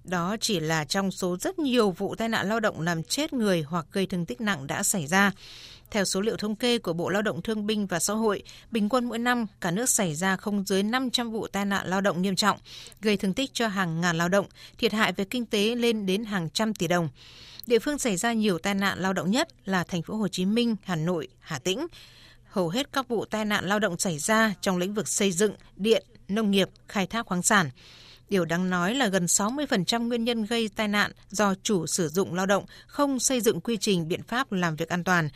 Đó 0.04 0.36
chỉ 0.42 0.60
là 0.60 0.86
trong 0.86 1.12
số 1.12 1.38
rất 1.38 1.60
nhiều 1.60 1.92
vụ 1.92 2.16
tai 2.16 2.30
nạn 2.30 2.50
lao 2.50 2.60
động 2.60 2.82
làm 2.82 3.04
chết 3.04 3.34
người 3.34 3.62
hoặc 3.62 3.86
gây 3.92 4.06
thương 4.06 4.26
tích 4.26 4.42
nặng 4.42 4.68
đã 4.68 4.84
xảy 4.84 5.08
ra. 5.08 5.32
Theo 5.92 6.06
số 6.06 6.22
liệu 6.22 6.38
thống 6.38 6.56
kê 6.56 6.78
của 6.78 6.94
Bộ 6.94 7.10
Lao 7.10 7.22
động 7.22 7.42
Thương 7.42 7.68
binh 7.68 7.88
và 7.88 8.00
Xã 8.00 8.14
hội, 8.14 8.44
bình 8.72 8.90
quân 8.90 9.06
mỗi 9.06 9.20
năm 9.20 9.46
cả 9.62 9.72
nước 9.72 9.90
xảy 9.90 10.16
ra 10.16 10.36
không 10.36 10.64
dưới 10.68 10.84
500 10.84 11.32
vụ 11.32 11.48
tai 11.48 11.66
nạn 11.66 11.88
lao 11.88 12.02
động 12.02 12.22
nghiêm 12.22 12.36
trọng, 12.36 12.58
gây 13.02 13.18
thương 13.18 13.34
tích 13.34 13.50
cho 13.54 13.68
hàng 13.68 14.02
ngàn 14.02 14.18
lao 14.18 14.30
động, 14.30 14.46
thiệt 14.78 14.94
hại 14.94 15.14
về 15.14 15.26
kinh 15.26 15.46
tế 15.46 15.76
lên 15.76 16.06
đến 16.06 16.24
hàng 16.24 16.50
trăm 16.50 16.74
tỷ 16.74 16.88
đồng. 16.88 17.10
Địa 17.66 17.80
phương 17.80 18.00
xảy 18.00 18.18
ra 18.18 18.34
nhiều 18.34 18.58
tai 18.58 18.76
nạn 18.76 19.00
lao 19.00 19.14
động 19.14 19.32
nhất 19.32 19.48
là 19.66 19.84
thành 19.84 20.02
phố 20.02 20.16
Hồ 20.16 20.28
Chí 20.28 20.46
Minh, 20.46 20.76
Hà 20.84 20.96
Nội, 20.96 21.28
Hà 21.40 21.60
Tĩnh. 21.60 21.88
Hầu 22.46 22.70
hết 22.70 22.94
các 22.94 23.08
vụ 23.08 23.26
tai 23.26 23.46
nạn 23.46 23.66
lao 23.66 23.80
động 23.80 24.00
xảy 24.00 24.20
ra 24.20 24.54
trong 24.62 24.78
lĩnh 24.78 24.94
vực 24.94 25.08
xây 25.08 25.32
dựng, 25.32 25.54
điện, 25.76 26.06
nông 26.28 26.52
nghiệp, 26.52 26.70
khai 26.88 27.08
thác 27.08 27.26
khoáng 27.26 27.44
sản. 27.44 27.70
Điều 28.30 28.46
đáng 28.46 28.70
nói 28.70 28.96
là 28.96 29.08
gần 29.08 29.26
60% 29.26 30.08
nguyên 30.08 30.24
nhân 30.24 30.46
gây 30.46 30.70
tai 30.76 30.88
nạn 30.88 31.12
do 31.30 31.54
chủ 31.64 31.88
sử 31.88 32.08
dụng 32.08 32.34
lao 32.34 32.46
động 32.46 32.66
không 32.88 33.20
xây 33.20 33.42
dựng 33.42 33.62
quy 33.62 33.78
trình 33.78 34.08
biện 34.08 34.24
pháp 34.24 34.52
làm 34.52 34.76
việc 34.76 34.90
an 34.90 35.04
toàn. 35.04 35.30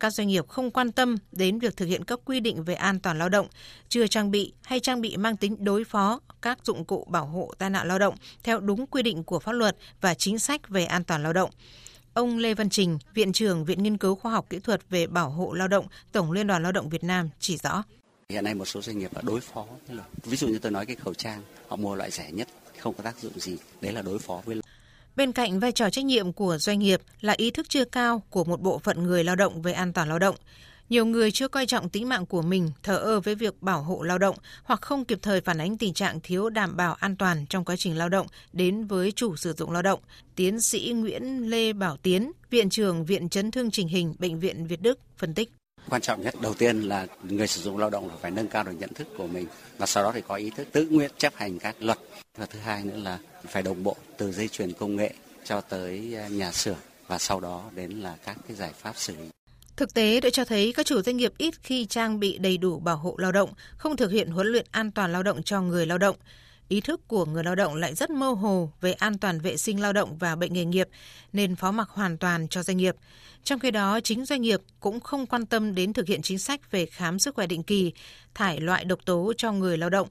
Các 0.00 0.10
doanh 0.10 0.28
nghiệp 0.28 0.48
không 0.48 0.70
quan 0.70 0.92
tâm 0.92 1.16
đến 1.32 1.58
việc 1.58 1.76
thực 1.76 1.86
hiện 1.86 2.04
các 2.04 2.20
quy 2.24 2.40
định 2.40 2.64
về 2.64 2.74
an 2.74 3.00
toàn 3.00 3.18
lao 3.18 3.28
động, 3.28 3.46
chưa 3.88 4.06
trang 4.06 4.30
bị 4.30 4.52
hay 4.62 4.80
trang 4.80 5.00
bị 5.00 5.16
mang 5.16 5.36
tính 5.36 5.64
đối 5.64 5.84
phó 5.84 6.20
các 6.42 6.58
dụng 6.64 6.84
cụ 6.84 7.06
bảo 7.10 7.26
hộ 7.26 7.52
tai 7.58 7.70
nạn 7.70 7.88
lao 7.88 7.98
động 7.98 8.14
theo 8.42 8.60
đúng 8.60 8.86
quy 8.86 9.02
định 9.02 9.24
của 9.24 9.38
pháp 9.38 9.52
luật 9.52 9.76
và 10.00 10.14
chính 10.14 10.38
sách 10.38 10.68
về 10.68 10.84
an 10.84 11.04
toàn 11.04 11.22
lao 11.22 11.32
động. 11.32 11.50
Ông 12.14 12.38
Lê 12.38 12.54
Văn 12.54 12.70
Trình, 12.70 12.98
Viện 13.14 13.32
trưởng 13.32 13.64
Viện 13.64 13.82
Nghiên 13.82 13.96
cứu 13.96 14.14
Khoa 14.14 14.32
học 14.32 14.46
Kỹ 14.50 14.58
thuật 14.58 14.80
về 14.90 15.06
Bảo 15.06 15.30
hộ 15.30 15.52
Lao 15.52 15.68
động, 15.68 15.86
Tổng 16.12 16.32
Liên 16.32 16.46
đoàn 16.46 16.62
Lao 16.62 16.72
động 16.72 16.88
Việt 16.88 17.04
Nam 17.04 17.30
chỉ 17.38 17.56
rõ. 17.56 17.82
Hiện 18.30 18.44
nay 18.44 18.54
một 18.54 18.64
số 18.64 18.82
doanh 18.82 18.98
nghiệp 18.98 19.12
đã 19.14 19.22
đối 19.24 19.40
phó 19.40 19.66
với 19.86 19.96
luật. 19.96 20.08
Ví 20.24 20.36
dụ 20.36 20.48
như 20.48 20.58
tôi 20.58 20.72
nói 20.72 20.86
cái 20.86 20.96
khẩu 20.96 21.14
trang, 21.14 21.42
họ 21.68 21.76
mua 21.76 21.94
loại 21.94 22.10
rẻ 22.10 22.30
nhất, 22.32 22.48
không 22.78 22.94
có 22.94 23.02
tác 23.02 23.18
dụng 23.18 23.32
gì. 23.40 23.56
Đấy 23.80 23.92
là 23.92 24.02
đối 24.02 24.18
phó 24.18 24.42
với 24.44 24.54
luật. 24.54 24.64
Bên 25.16 25.32
cạnh 25.32 25.60
vai 25.60 25.72
trò 25.72 25.90
trách 25.90 26.04
nhiệm 26.04 26.32
của 26.32 26.58
doanh 26.58 26.78
nghiệp 26.78 27.00
là 27.20 27.34
ý 27.36 27.50
thức 27.50 27.66
chưa 27.68 27.84
cao 27.84 28.22
của 28.30 28.44
một 28.44 28.60
bộ 28.60 28.78
phận 28.78 29.02
người 29.02 29.24
lao 29.24 29.36
động 29.36 29.62
về 29.62 29.72
an 29.72 29.92
toàn 29.92 30.08
lao 30.08 30.18
động. 30.18 30.36
Nhiều 30.88 31.06
người 31.06 31.30
chưa 31.30 31.48
coi 31.48 31.66
trọng 31.66 31.88
tính 31.88 32.08
mạng 32.08 32.26
của 32.26 32.42
mình, 32.42 32.70
thờ 32.82 32.96
ơ 32.96 33.20
với 33.20 33.34
việc 33.34 33.62
bảo 33.62 33.82
hộ 33.82 34.02
lao 34.02 34.18
động 34.18 34.36
hoặc 34.64 34.80
không 34.80 35.04
kịp 35.04 35.18
thời 35.22 35.40
phản 35.40 35.58
ánh 35.58 35.78
tình 35.78 35.94
trạng 35.94 36.20
thiếu 36.20 36.50
đảm 36.50 36.76
bảo 36.76 36.94
an 36.94 37.16
toàn 37.16 37.46
trong 37.46 37.64
quá 37.64 37.76
trình 37.76 37.98
lao 37.98 38.08
động 38.08 38.26
đến 38.52 38.86
với 38.86 39.12
chủ 39.12 39.36
sử 39.36 39.52
dụng 39.52 39.70
lao 39.70 39.82
động. 39.82 40.00
Tiến 40.36 40.60
sĩ 40.60 40.92
Nguyễn 40.96 41.50
Lê 41.50 41.72
Bảo 41.72 41.96
Tiến, 41.96 42.32
Viện 42.50 42.70
trưởng 42.70 43.04
Viện 43.04 43.28
Chấn 43.28 43.50
thương 43.50 43.70
Trình 43.70 43.88
hình 43.88 44.14
Bệnh 44.18 44.40
viện 44.40 44.66
Việt 44.66 44.82
Đức 44.82 44.98
phân 45.16 45.34
tích. 45.34 45.50
Quan 45.90 46.02
trọng 46.02 46.22
nhất 46.22 46.34
đầu 46.40 46.54
tiên 46.54 46.80
là 46.80 47.06
người 47.22 47.46
sử 47.46 47.60
dụng 47.60 47.78
lao 47.78 47.90
động 47.90 48.10
phải 48.20 48.30
nâng 48.30 48.48
cao 48.48 48.64
được 48.64 48.72
nhận 48.78 48.94
thức 48.94 49.08
của 49.18 49.26
mình 49.26 49.46
và 49.78 49.86
sau 49.86 50.04
đó 50.04 50.12
thì 50.14 50.22
có 50.28 50.34
ý 50.34 50.50
thức 50.50 50.68
tự 50.72 50.86
nguyện 50.90 51.10
chấp 51.18 51.32
hành 51.36 51.58
các 51.58 51.76
luật. 51.80 51.98
Và 52.38 52.46
thứ 52.46 52.58
hai 52.58 52.84
nữa 52.84 52.96
là 52.96 53.18
phải 53.48 53.62
đồng 53.62 53.82
bộ 53.82 53.96
từ 54.16 54.32
dây 54.32 54.48
chuyền 54.48 54.72
công 54.72 54.96
nghệ 54.96 55.14
cho 55.44 55.60
tới 55.60 56.16
à, 56.16 56.28
nhà 56.28 56.52
xưởng 56.52 56.78
và 57.06 57.18
sau 57.18 57.40
đó 57.40 57.64
đến 57.74 57.90
là 57.90 58.16
các 58.24 58.36
cái 58.48 58.56
giải 58.56 58.72
pháp 58.78 58.92
xử 58.96 59.16
lý. 59.16 59.28
Thực 59.76 59.94
tế 59.94 60.20
đã 60.20 60.30
cho 60.30 60.44
thấy 60.44 60.72
các 60.76 60.86
chủ 60.86 61.02
doanh 61.02 61.16
nghiệp 61.16 61.32
ít 61.38 61.54
khi 61.62 61.86
trang 61.86 62.20
bị 62.20 62.38
đầy 62.38 62.58
đủ 62.58 62.78
bảo 62.78 62.96
hộ 62.96 63.14
lao 63.18 63.32
động, 63.32 63.50
không 63.76 63.96
thực 63.96 64.10
hiện 64.10 64.30
huấn 64.30 64.46
luyện 64.46 64.66
an 64.70 64.90
toàn 64.90 65.12
lao 65.12 65.22
động 65.22 65.42
cho 65.42 65.60
người 65.60 65.86
lao 65.86 65.98
động. 65.98 66.16
Ý 66.68 66.80
thức 66.80 67.08
của 67.08 67.24
người 67.24 67.44
lao 67.44 67.54
động 67.54 67.74
lại 67.74 67.94
rất 67.94 68.10
mơ 68.10 68.30
hồ 68.30 68.70
về 68.80 68.92
an 68.92 69.18
toàn 69.18 69.40
vệ 69.40 69.56
sinh 69.56 69.80
lao 69.80 69.92
động 69.92 70.18
và 70.18 70.36
bệnh 70.36 70.52
nghề 70.52 70.64
nghiệp, 70.64 70.88
nên 71.32 71.56
phó 71.56 71.70
mặc 71.72 71.88
hoàn 71.88 72.18
toàn 72.18 72.48
cho 72.48 72.62
doanh 72.62 72.76
nghiệp. 72.76 72.96
Trong 73.44 73.58
khi 73.58 73.70
đó, 73.70 74.00
chính 74.00 74.24
doanh 74.24 74.42
nghiệp 74.42 74.60
cũng 74.80 75.00
không 75.00 75.26
quan 75.26 75.46
tâm 75.46 75.74
đến 75.74 75.92
thực 75.92 76.06
hiện 76.06 76.22
chính 76.22 76.38
sách 76.38 76.70
về 76.70 76.86
khám 76.86 77.18
sức 77.18 77.34
khỏe 77.34 77.46
định 77.46 77.62
kỳ, 77.62 77.92
thải 78.34 78.60
loại 78.60 78.84
độc 78.84 78.98
tố 79.04 79.32
cho 79.36 79.52
người 79.52 79.78
lao 79.78 79.90
động. 79.90 80.08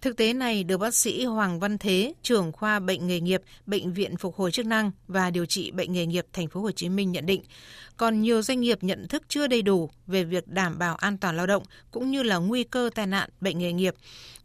Thực 0.00 0.16
tế 0.16 0.32
này 0.32 0.64
được 0.64 0.78
bác 0.78 0.94
sĩ 0.94 1.24
Hoàng 1.24 1.60
Văn 1.60 1.78
Thế, 1.78 2.14
trưởng 2.22 2.52
khoa 2.52 2.80
bệnh 2.80 3.06
nghề 3.06 3.20
nghiệp, 3.20 3.42
bệnh 3.66 3.92
viện 3.92 4.16
phục 4.16 4.36
hồi 4.36 4.50
chức 4.50 4.66
năng 4.66 4.90
và 5.08 5.30
điều 5.30 5.46
trị 5.46 5.70
bệnh 5.70 5.92
nghề 5.92 6.06
nghiệp 6.06 6.26
thành 6.32 6.48
phố 6.48 6.60
Hồ 6.60 6.70
Chí 6.70 6.88
Minh 6.88 7.12
nhận 7.12 7.26
định. 7.26 7.42
Còn 7.96 8.20
nhiều 8.20 8.42
doanh 8.42 8.60
nghiệp 8.60 8.78
nhận 8.82 9.08
thức 9.08 9.22
chưa 9.28 9.46
đầy 9.46 9.62
đủ 9.62 9.90
về 10.06 10.24
việc 10.24 10.48
đảm 10.48 10.78
bảo 10.78 10.94
an 10.94 11.18
toàn 11.18 11.36
lao 11.36 11.46
động 11.46 11.62
cũng 11.90 12.10
như 12.10 12.22
là 12.22 12.36
nguy 12.36 12.64
cơ 12.64 12.90
tai 12.94 13.06
nạn 13.06 13.30
bệnh 13.40 13.58
nghề 13.58 13.72
nghiệp. 13.72 13.94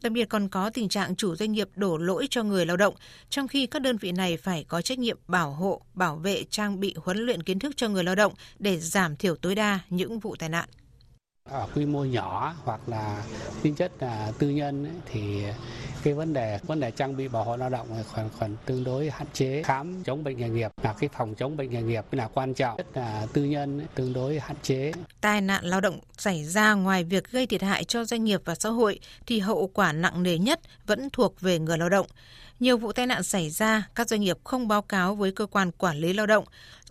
Đặc 0.01 0.11
biệt 0.11 0.29
còn 0.29 0.49
có 0.49 0.69
tình 0.69 0.89
trạng 0.89 1.15
chủ 1.15 1.35
doanh 1.35 1.51
nghiệp 1.51 1.67
đổ 1.75 1.97
lỗi 1.97 2.27
cho 2.29 2.43
người 2.43 2.65
lao 2.65 2.77
động, 2.77 2.95
trong 3.29 3.47
khi 3.47 3.67
các 3.67 3.81
đơn 3.81 3.97
vị 3.97 4.11
này 4.11 4.37
phải 4.37 4.65
có 4.67 4.81
trách 4.81 4.99
nhiệm 4.99 5.17
bảo 5.27 5.51
hộ, 5.51 5.81
bảo 5.93 6.15
vệ, 6.15 6.43
trang 6.49 6.79
bị 6.79 6.93
huấn 6.97 7.17
luyện 7.17 7.43
kiến 7.43 7.59
thức 7.59 7.77
cho 7.77 7.89
người 7.89 8.03
lao 8.03 8.15
động 8.15 8.26
để 8.59 8.79
giảm 8.79 9.15
thiểu 9.15 9.35
tối 9.35 9.55
đa 9.55 9.79
những 9.89 10.19
vụ 10.19 10.35
tai 10.35 10.49
nạn. 10.49 10.69
Ở 11.49 11.67
quy 11.75 11.85
mô 11.85 12.03
nhỏ 12.03 12.55
hoặc 12.63 12.89
là 12.89 13.23
tính 13.61 13.75
chất 13.75 13.91
là 13.99 14.31
tư 14.39 14.49
nhân 14.49 14.85
ấy, 14.85 14.93
thì 15.11 15.43
cái 16.03 16.13
vấn 16.13 16.33
đề 16.33 16.59
vấn 16.63 16.79
đề 16.79 16.91
trang 16.91 17.17
bị 17.17 17.27
bảo 17.27 17.43
hộ 17.43 17.57
lao 17.57 17.69
động 17.69 17.87
còn 18.15 18.29
còn 18.39 18.55
tương 18.65 18.83
đối 18.83 19.09
hạn 19.09 19.27
chế. 19.33 19.63
Khám 19.63 20.03
chống 20.03 20.23
bệnh 20.23 20.37
nghề 20.37 20.49
nghiệp 20.49 20.71
là 20.83 20.93
cái 20.99 21.09
phòng 21.13 21.35
chống 21.35 21.57
bệnh 21.57 21.71
nghề 21.71 21.81
nghiệp 21.81 22.03
là 22.11 22.27
quan 22.27 22.53
trọng 22.53 22.77
rất 22.77 22.87
là 22.93 23.27
tư 23.33 23.43
nhân 23.43 23.79
ấy, 23.79 23.87
tương 23.95 24.13
đối 24.13 24.39
hạn 24.39 24.55
chế. 24.63 24.91
Tai 25.21 25.41
nạn 25.41 25.65
lao 25.65 25.81
động 25.81 25.99
xảy 26.17 26.45
ra 26.45 26.73
ngoài 26.73 27.03
việc 27.03 27.31
gây 27.31 27.47
thiệt 27.47 27.61
hại 27.61 27.83
cho 27.83 28.05
doanh 28.05 28.23
nghiệp 28.23 28.41
và 28.45 28.55
xã 28.55 28.69
hội 28.69 28.99
thì 29.25 29.39
hậu 29.39 29.67
quả 29.73 29.91
nặng 29.91 30.23
nề 30.23 30.37
nhất 30.37 30.59
vẫn 30.85 31.09
thuộc 31.09 31.41
về 31.41 31.59
người 31.59 31.77
lao 31.77 31.89
động. 31.89 32.07
Nhiều 32.59 32.77
vụ 32.77 32.91
tai 32.91 33.07
nạn 33.07 33.23
xảy 33.23 33.49
ra 33.49 33.87
các 33.95 34.09
doanh 34.09 34.21
nghiệp 34.21 34.37
không 34.43 34.67
báo 34.67 34.81
cáo 34.81 35.15
với 35.15 35.31
cơ 35.31 35.45
quan 35.45 35.71
quản 35.71 35.97
lý 35.97 36.13
lao 36.13 36.25
động 36.25 36.45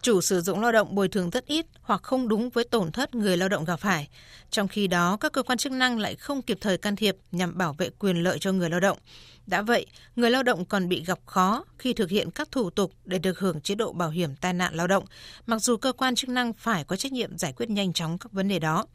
chủ 0.06 0.20
sử 0.20 0.40
dụng 0.40 0.60
lao 0.60 0.72
động 0.72 0.94
bồi 0.94 1.08
thường 1.08 1.30
rất 1.30 1.46
ít 1.46 1.66
hoặc 1.80 2.02
không 2.02 2.28
đúng 2.28 2.50
với 2.50 2.64
tổn 2.64 2.92
thất 2.92 3.14
người 3.14 3.36
lao 3.36 3.48
động 3.48 3.64
gặp 3.64 3.76
phải. 3.76 4.08
Trong 4.50 4.68
khi 4.68 4.86
đó, 4.86 5.16
các 5.16 5.32
cơ 5.32 5.42
quan 5.42 5.58
chức 5.58 5.72
năng 5.72 5.98
lại 5.98 6.14
không 6.14 6.42
kịp 6.42 6.58
thời 6.60 6.78
can 6.78 6.96
thiệp 6.96 7.16
nhằm 7.32 7.58
bảo 7.58 7.72
vệ 7.72 7.90
quyền 7.98 8.16
lợi 8.16 8.38
cho 8.38 8.52
người 8.52 8.70
lao 8.70 8.80
động. 8.80 8.98
Đã 9.46 9.62
vậy, 9.62 9.86
người 10.16 10.30
lao 10.30 10.42
động 10.42 10.64
còn 10.64 10.88
bị 10.88 11.04
gặp 11.04 11.18
khó 11.26 11.64
khi 11.78 11.92
thực 11.92 12.10
hiện 12.10 12.30
các 12.30 12.50
thủ 12.50 12.70
tục 12.70 12.92
để 13.04 13.18
được 13.18 13.38
hưởng 13.38 13.60
chế 13.60 13.75
độ 13.75 13.92
bảo 13.92 14.10
hiểm 14.10 14.36
tai 14.36 14.52
nạn 14.52 14.75
lao 14.75 14.86
động, 14.86 15.04
mặc 15.46 15.58
dù 15.58 15.76
cơ 15.76 15.92
quan 15.92 16.14
chức 16.14 16.30
năng 16.30 16.52
phải 16.52 16.84
có 16.84 16.96
trách 16.96 17.12
nhiệm 17.12 17.38
giải 17.38 17.52
quyết 17.52 17.70
nhanh 17.70 17.92
chóng 17.92 18.18
các 18.18 18.32
vấn 18.32 18.48
đề 18.48 18.58
đó. 18.58 18.86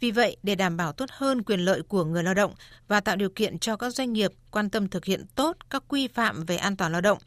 Vì 0.00 0.10
vậy, 0.10 0.36
để 0.42 0.54
đảm 0.54 0.76
bảo 0.76 0.92
tốt 0.92 1.10
hơn 1.12 1.42
quyền 1.42 1.60
lợi 1.60 1.82
của 1.82 2.04
người 2.04 2.22
lao 2.22 2.34
động 2.34 2.54
và 2.88 3.00
tạo 3.00 3.16
điều 3.16 3.30
kiện 3.30 3.58
cho 3.58 3.76
các 3.76 3.90
doanh 3.90 4.12
nghiệp 4.12 4.32
quan 4.50 4.70
tâm 4.70 4.88
thực 4.88 5.04
hiện 5.04 5.26
tốt 5.34 5.56
các 5.70 5.82
quy 5.88 6.08
phạm 6.08 6.44
về 6.44 6.56
an 6.56 6.76
toàn 6.76 6.92
lao 6.92 7.00
động, 7.00 7.18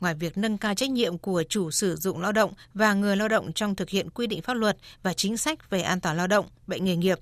ngoài 0.00 0.14
việc 0.14 0.38
nâng 0.38 0.58
cao 0.58 0.74
trách 0.74 0.90
nhiệm 0.90 1.18
của 1.18 1.42
chủ 1.48 1.70
sử 1.70 1.96
dụng 1.96 2.20
lao 2.20 2.32
động 2.32 2.52
và 2.74 2.94
người 2.94 3.16
lao 3.16 3.28
động 3.28 3.52
trong 3.52 3.74
thực 3.74 3.90
hiện 3.90 4.10
quy 4.10 4.26
định 4.26 4.42
pháp 4.42 4.54
luật 4.54 4.76
và 5.02 5.12
chính 5.12 5.36
sách 5.36 5.70
về 5.70 5.82
an 5.82 6.00
toàn 6.00 6.16
lao 6.16 6.26
động, 6.26 6.46
bệnh 6.66 6.84
nghề 6.84 6.96
nghiệp, 6.96 7.18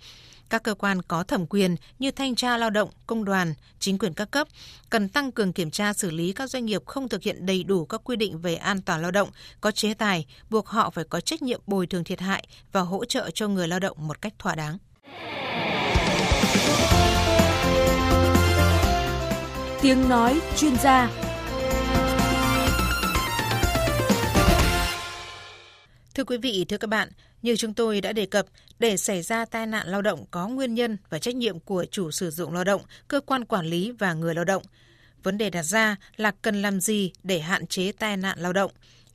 các 0.51 0.63
cơ 0.63 0.75
quan 0.75 1.03
có 1.03 1.23
thẩm 1.23 1.47
quyền 1.47 1.77
như 1.99 2.11
thanh 2.11 2.35
tra 2.35 2.57
lao 2.57 2.71
động, 2.71 2.91
công 3.07 3.25
đoàn, 3.25 3.55
chính 3.79 3.99
quyền 3.99 4.15
các 4.15 4.31
cấp 4.31 4.49
cần 4.91 5.09
tăng 5.09 5.33
cường 5.33 5.53
kiểm 5.53 5.71
tra 5.71 5.93
xử 5.93 6.11
lý 6.11 6.33
các 6.33 6.51
doanh 6.51 6.65
nghiệp 6.67 6.87
không 6.87 7.09
thực 7.09 7.23
hiện 7.23 7.47
đầy 7.47 7.65
đủ 7.65 7.85
các 7.85 8.01
quy 8.05 8.17
định 8.17 8.39
về 8.39 8.55
an 8.55 8.83
toàn 8.83 9.03
lao 9.03 9.11
động, 9.11 9.29
có 9.61 9.71
chế 9.71 9.95
tài, 9.95 10.27
buộc 10.51 10.67
họ 10.67 10.91
phải 10.91 11.05
có 11.05 11.21
trách 11.21 11.43
nhiệm 11.43 11.61
bồi 11.67 11.87
thường 11.87 12.05
thiệt 12.05 12.21
hại 12.21 12.47
và 12.73 12.81
hỗ 12.81 13.05
trợ 13.05 13.31
cho 13.35 13.49
người 13.49 13.69
lao 13.69 13.79
động 13.79 13.97
một 14.01 14.23
cách 14.23 14.33
thỏa 14.39 14.55
đáng. 14.55 14.79
Tiếng 19.83 20.09
nói 20.09 20.41
chuyên 20.57 20.77
gia 20.77 21.24
Thưa 26.15 26.25
quý 26.25 26.37
vị, 26.37 26.65
thưa 26.69 26.79
các 26.79 26.87
bạn, 26.87 27.09
như 27.43 27.57
chúng 27.57 27.75
tôi 27.75 28.01
đã 28.01 28.13
đề 28.13 28.27
cập, 28.27 28.47
để 28.79 28.97
xảy 28.97 29.23
ra 29.23 29.45
tai 29.45 29.67
nạn 29.67 29.89
lao 29.89 30.03
động 30.03 30.25
có 30.31 30.49
nguyên 30.49 30.75
nhân 30.75 30.97
và 31.11 31.19
trách 31.19 31.37
nhiệm 31.37 31.61
của 31.61 31.85
chủ 31.91 32.11
sử 32.11 32.31
dụng 32.31 32.55
lao 32.55 32.65
động, 32.65 32.83
cơ 33.09 33.21
quan 33.21 33.45
quản 33.45 33.67
lý 33.67 33.91
và 33.91 34.15
người 34.15 34.35
lao 34.35 34.45
động. 34.45 34.63
Vấn 35.23 35.39
đề 35.39 35.51
đặt 35.51 35.63
ra 35.63 35.97
là 36.17 36.33
cần 36.43 36.63
làm 36.63 36.81
gì 36.81 37.13
để 37.23 37.39
hạn 37.41 37.67
chế 37.67 37.93
tai 37.93 38.17
nạn 38.17 38.39
lao 38.41 38.53
động? 38.53 38.71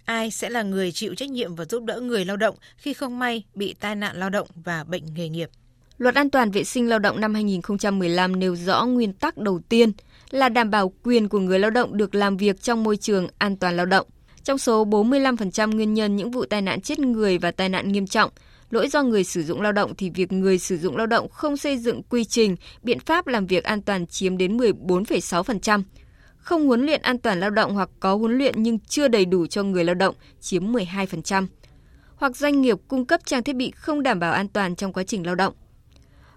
Ai 0.06 0.32
sẽ 0.32 0.50
là 0.50 0.64
người 0.64 0.92
chịu 0.92 1.16
trách 1.16 1.30
nhiệm 1.30 1.56
và 1.56 1.66
giúp 1.66 1.84
đỡ 1.84 2.00
người 2.00 2.26
lao 2.26 2.38
động 2.38 2.56
khi 2.78 2.94
không 2.94 3.20
may 3.20 3.44
bị 3.54 3.76
tai 3.80 3.96
nạn 3.96 4.20
lao 4.20 4.30
động 4.30 4.48
và 4.56 4.84
bệnh 4.84 5.14
nghề 5.14 5.30
nghiệp? 5.30 5.50
Luật 5.98 6.16
an 6.16 6.30
toàn 6.30 6.52
vệ 6.52 6.64
sinh 6.64 6.90
lao 6.90 7.00
động 7.00 7.22
năm 7.22 7.34
2015 7.34 8.40
nêu 8.40 8.56
rõ 8.56 8.86
nguyên 8.86 9.14
tắc 9.14 9.38
đầu 9.38 9.60
tiên 9.70 9.92
là 10.30 10.50
đảm 10.50 10.72
bảo 10.72 10.94
quyền 11.04 11.30
của 11.30 11.40
người 11.40 11.60
lao 11.60 11.72
động 11.72 11.98
được 11.98 12.16
làm 12.16 12.38
việc 12.38 12.62
trong 12.62 12.84
môi 12.84 12.98
trường 12.98 13.28
an 13.38 13.58
toàn 13.58 13.78
lao 13.78 13.86
động. 13.86 14.08
Trong 14.44 14.58
số 14.58 14.86
45% 14.86 15.76
nguyên 15.76 15.94
nhân 15.94 16.16
những 16.16 16.32
vụ 16.32 16.46
tai 16.46 16.62
nạn 16.62 16.82
chết 16.82 17.00
người 17.00 17.38
và 17.38 17.52
tai 17.52 17.70
nạn 17.70 17.92
nghiêm 17.92 18.08
trọng, 18.08 18.32
lỗi 18.70 18.88
do 18.88 19.04
người 19.04 19.24
sử 19.24 19.44
dụng 19.44 19.62
lao 19.62 19.72
động 19.72 19.96
thì 19.96 20.10
việc 20.10 20.32
người 20.32 20.58
sử 20.58 20.78
dụng 20.78 20.98
lao 20.98 21.08
động 21.08 21.30
không 21.30 21.58
xây 21.58 21.78
dựng 21.78 22.02
quy 22.04 22.26
trình, 22.26 22.56
biện 22.84 23.00
pháp 23.00 23.28
làm 23.28 23.48
việc 23.48 23.64
an 23.64 23.82
toàn 23.82 24.08
chiếm 24.08 24.38
đến 24.38 24.58
14,6%. 24.58 25.84
Không 26.38 26.68
huấn 26.68 26.86
luyện 26.86 27.02
an 27.02 27.18
toàn 27.18 27.40
lao 27.40 27.50
động 27.50 27.74
hoặc 27.74 27.90
có 28.00 28.16
huấn 28.16 28.38
luyện 28.38 28.64
nhưng 28.64 28.80
chưa 28.80 29.08
đầy 29.08 29.26
đủ 29.26 29.48
cho 29.48 29.64
người 29.64 29.84
lao 29.84 29.96
động 29.96 30.16
chiếm 30.40 30.72
12%. 30.72 31.48
Hoặc 32.16 32.38
doanh 32.38 32.62
nghiệp 32.62 32.78
cung 32.88 33.06
cấp 33.06 33.22
trang 33.26 33.44
thiết 33.44 33.56
bị 33.56 33.72
không 33.72 34.04
đảm 34.04 34.20
bảo 34.20 34.34
an 34.34 34.48
toàn 34.48 34.76
trong 34.76 34.94
quá 34.94 35.04
trình 35.04 35.26
lao 35.26 35.36
động. 35.36 35.54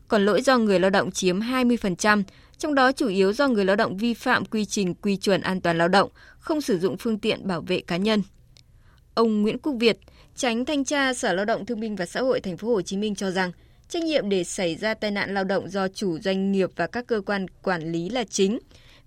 Còn 0.09 0.25
lỗi 0.25 0.43
do 0.43 0.59
người 0.59 0.81
lao 0.81 0.91
động 0.91 1.11
chiếm 1.11 1.41
20%, 1.41 2.23
trong 2.63 2.75
đó 2.75 2.93
chủ 2.93 3.09
yếu 3.09 3.33
do 3.33 3.49
người 3.49 3.65
lao 3.65 3.77
động 3.77 3.97
vi 3.97 4.15
phạm 4.15 4.45
quy 4.45 4.65
trình 4.65 4.95
quy 4.95 5.17
chuẩn 5.17 5.41
an 5.41 5.61
toàn 5.61 5.79
lao 5.79 5.89
động, 5.89 6.11
không 6.39 6.61
sử 6.61 6.79
dụng 6.79 6.97
phương 6.97 7.19
tiện 7.19 7.47
bảo 7.47 7.61
vệ 7.61 7.81
cá 7.81 7.97
nhân. 7.97 8.23
Ông 9.15 9.43
Nguyễn 9.43 9.59
Quốc 9.59 9.73
Việt, 9.81 9.99
tránh 10.37 10.65
thanh 10.65 10.85
tra 10.85 11.15
Sở 11.15 11.33
Lao 11.33 11.45
động 11.45 11.67
Thương 11.67 11.81
binh 11.81 11.97
và 11.97 12.07
Xã 12.07 12.21
hội 12.21 12.41
thành 12.41 12.57
phố 12.57 12.69
Hồ 12.69 12.83
Chí 12.83 12.97
Minh 12.97 13.15
cho 13.15 13.31
rằng 13.31 13.53
trách 13.89 14.03
nhiệm 14.03 14.29
để 14.29 14.45
xảy 14.45 14.77
ra 14.77 14.95
tai 14.95 15.11
nạn 15.11 15.35
lao 15.35 15.45
động 15.45 15.69
do 15.69 15.89
chủ 15.89 16.19
doanh 16.19 16.53
nghiệp 16.53 16.71
và 16.77 16.87
các 16.87 17.07
cơ 17.07 17.21
quan 17.27 17.47
quản 17.63 17.93
lý 17.93 18.09
là 18.09 18.25
chính. 18.25 18.59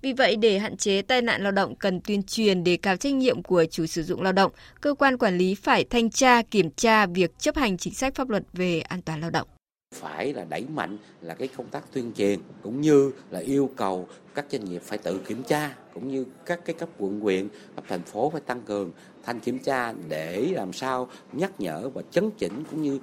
Vì 0.01 0.13
vậy, 0.13 0.35
để 0.35 0.59
hạn 0.59 0.77
chế 0.77 1.01
tai 1.01 1.21
nạn 1.21 1.43
lao 1.43 1.51
động 1.51 1.75
cần 1.75 2.01
tuyên 2.01 2.23
truyền 2.23 2.63
đề 2.63 2.77
cao 2.77 2.97
trách 2.97 3.13
nhiệm 3.13 3.43
của 3.43 3.65
chủ 3.71 3.85
sử 3.85 4.03
dụng 4.03 4.21
lao 4.21 4.33
động, 4.33 4.51
cơ 4.81 4.93
quan 4.93 5.17
quản 5.17 5.37
lý 5.37 5.55
phải 5.55 5.85
thanh 5.89 6.09
tra, 6.09 6.41
kiểm 6.41 6.71
tra 6.71 7.05
việc 7.05 7.39
chấp 7.39 7.55
hành 7.55 7.77
chính 7.77 7.93
sách 7.93 8.15
pháp 8.15 8.29
luật 8.29 8.43
về 8.53 8.79
an 8.79 9.01
toàn 9.01 9.21
lao 9.21 9.29
động 9.29 9.47
phải 9.95 10.33
là 10.33 10.43
đẩy 10.43 10.65
mạnh 10.73 10.97
là 11.21 11.33
cái 11.33 11.47
công 11.47 11.67
tác 11.67 11.83
tuyên 11.93 12.11
truyền 12.17 12.39
cũng 12.63 12.81
như 12.81 13.11
là 13.31 13.39
yêu 13.39 13.69
cầu 13.75 14.07
các 14.35 14.45
doanh 14.49 14.65
nghiệp 14.65 14.81
phải 14.81 14.97
tự 14.97 15.17
kiểm 15.27 15.43
tra 15.43 15.75
cũng 15.93 16.07
như 16.07 16.25
các 16.45 16.65
cái 16.65 16.75
cấp 16.79 16.89
quận 16.97 17.19
huyện 17.19 17.47
cấp 17.75 17.83
thành 17.87 18.01
phố 18.01 18.29
phải 18.29 18.41
tăng 18.41 18.61
cường 18.61 18.91
thanh 19.23 19.39
kiểm 19.39 19.59
tra 19.59 19.93
để 20.09 20.51
làm 20.51 20.73
sao 20.73 21.09
nhắc 21.31 21.51
nhở 21.59 21.89
và 21.89 22.01
chấn 22.11 22.31
chỉnh 22.31 22.63
cũng 22.71 22.83
như 22.83 22.99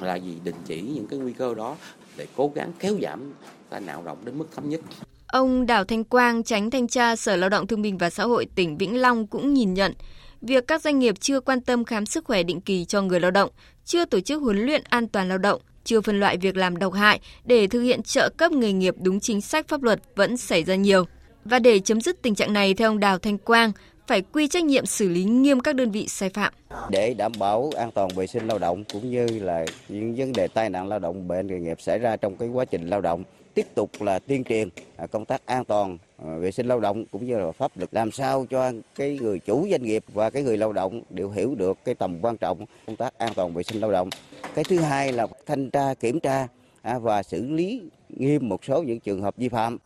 là 0.00 0.14
gì 0.16 0.38
đình 0.44 0.56
chỉ 0.64 0.80
những 0.80 1.06
cái 1.06 1.18
nguy 1.18 1.32
cơ 1.32 1.54
đó 1.54 1.76
để 2.16 2.26
cố 2.36 2.52
gắng 2.54 2.72
kéo 2.78 2.94
giảm 3.02 3.32
tai 3.70 3.80
nạn 3.80 4.04
động 4.04 4.18
đến 4.24 4.38
mức 4.38 4.46
thấp 4.54 4.64
nhất. 4.64 4.80
Ông 5.26 5.66
Đào 5.66 5.84
Thanh 5.84 6.04
Quang, 6.04 6.42
tránh 6.42 6.70
thanh 6.70 6.88
tra 6.88 7.16
Sở 7.16 7.36
Lao 7.36 7.50
động 7.50 7.66
Thương 7.66 7.82
binh 7.82 7.98
và 7.98 8.10
Xã 8.10 8.24
hội 8.24 8.46
tỉnh 8.54 8.78
Vĩnh 8.78 9.00
Long 9.00 9.26
cũng 9.26 9.54
nhìn 9.54 9.74
nhận 9.74 9.94
việc 10.40 10.66
các 10.66 10.82
doanh 10.82 10.98
nghiệp 10.98 11.14
chưa 11.20 11.40
quan 11.40 11.60
tâm 11.60 11.84
khám 11.84 12.06
sức 12.06 12.24
khỏe 12.24 12.42
định 12.42 12.60
kỳ 12.60 12.84
cho 12.84 13.02
người 13.02 13.20
lao 13.20 13.30
động, 13.30 13.50
chưa 13.84 14.04
tổ 14.04 14.20
chức 14.20 14.42
huấn 14.42 14.58
luyện 14.58 14.82
an 14.84 15.08
toàn 15.08 15.28
lao 15.28 15.38
động, 15.38 15.62
chưa 15.84 16.00
phân 16.00 16.20
loại 16.20 16.36
việc 16.36 16.56
làm 16.56 16.76
độc 16.76 16.92
hại 16.92 17.20
để 17.44 17.66
thực 17.66 17.80
hiện 17.80 18.02
trợ 18.02 18.28
cấp 18.36 18.52
nghề 18.52 18.72
nghiệp 18.72 18.94
đúng 19.02 19.20
chính 19.20 19.40
sách 19.40 19.68
pháp 19.68 19.82
luật 19.82 20.00
vẫn 20.16 20.36
xảy 20.36 20.64
ra 20.64 20.74
nhiều. 20.74 21.04
Và 21.44 21.58
để 21.58 21.78
chấm 21.78 22.00
dứt 22.00 22.22
tình 22.22 22.34
trạng 22.34 22.52
này, 22.52 22.74
theo 22.74 22.90
ông 22.90 23.00
Đào 23.00 23.18
Thanh 23.18 23.38
Quang, 23.38 23.72
phải 24.06 24.22
quy 24.32 24.48
trách 24.48 24.64
nhiệm 24.64 24.86
xử 24.86 25.08
lý 25.08 25.24
nghiêm 25.24 25.60
các 25.60 25.74
đơn 25.74 25.90
vị 25.90 26.08
sai 26.08 26.30
phạm. 26.30 26.52
Để 26.90 27.14
đảm 27.14 27.32
bảo 27.38 27.70
an 27.76 27.90
toàn 27.90 28.08
vệ 28.08 28.26
sinh 28.26 28.46
lao 28.46 28.58
động 28.58 28.84
cũng 28.92 29.10
như 29.10 29.26
là 29.26 29.64
những 29.88 30.14
vấn 30.14 30.32
đề 30.32 30.48
tai 30.48 30.70
nạn 30.70 30.88
lao 30.88 30.98
động, 30.98 31.28
bệnh 31.28 31.46
nghề 31.46 31.58
nghiệp 31.58 31.80
xảy 31.80 31.98
ra 31.98 32.16
trong 32.16 32.36
cái 32.36 32.48
quá 32.48 32.64
trình 32.64 32.88
lao 32.88 33.00
động, 33.00 33.24
tiếp 33.54 33.66
tục 33.74 33.90
là 34.00 34.18
tuyên 34.18 34.44
truyền 34.44 34.68
à, 34.96 35.06
công 35.06 35.24
tác 35.24 35.46
an 35.46 35.64
toàn 35.64 35.98
à, 36.24 36.36
vệ 36.38 36.50
sinh 36.50 36.66
lao 36.66 36.80
động 36.80 37.04
cũng 37.10 37.26
như 37.26 37.38
là 37.38 37.52
pháp 37.52 37.76
luật 37.76 37.94
làm 37.94 38.10
sao 38.10 38.46
cho 38.50 38.72
cái 38.94 39.18
người 39.20 39.38
chủ 39.38 39.66
doanh 39.70 39.82
nghiệp 39.82 40.04
và 40.12 40.30
cái 40.30 40.42
người 40.42 40.56
lao 40.56 40.72
động 40.72 41.02
đều 41.10 41.30
hiểu 41.30 41.54
được 41.54 41.78
cái 41.84 41.94
tầm 41.94 42.18
quan 42.22 42.36
trọng 42.36 42.66
công 42.86 42.96
tác 42.96 43.18
an 43.18 43.32
toàn 43.34 43.54
vệ 43.54 43.62
sinh 43.62 43.80
lao 43.80 43.92
động 43.92 44.08
cái 44.54 44.64
thứ 44.64 44.78
hai 44.78 45.12
là 45.12 45.26
thanh 45.46 45.70
tra 45.70 45.94
kiểm 45.94 46.20
tra 46.20 46.46
à, 46.82 46.98
và 46.98 47.22
xử 47.22 47.46
lý 47.46 47.82
nghiêm 48.08 48.48
một 48.48 48.64
số 48.64 48.82
những 48.82 49.00
trường 49.00 49.22
hợp 49.22 49.36
vi 49.36 49.48
phạm. 49.48 49.78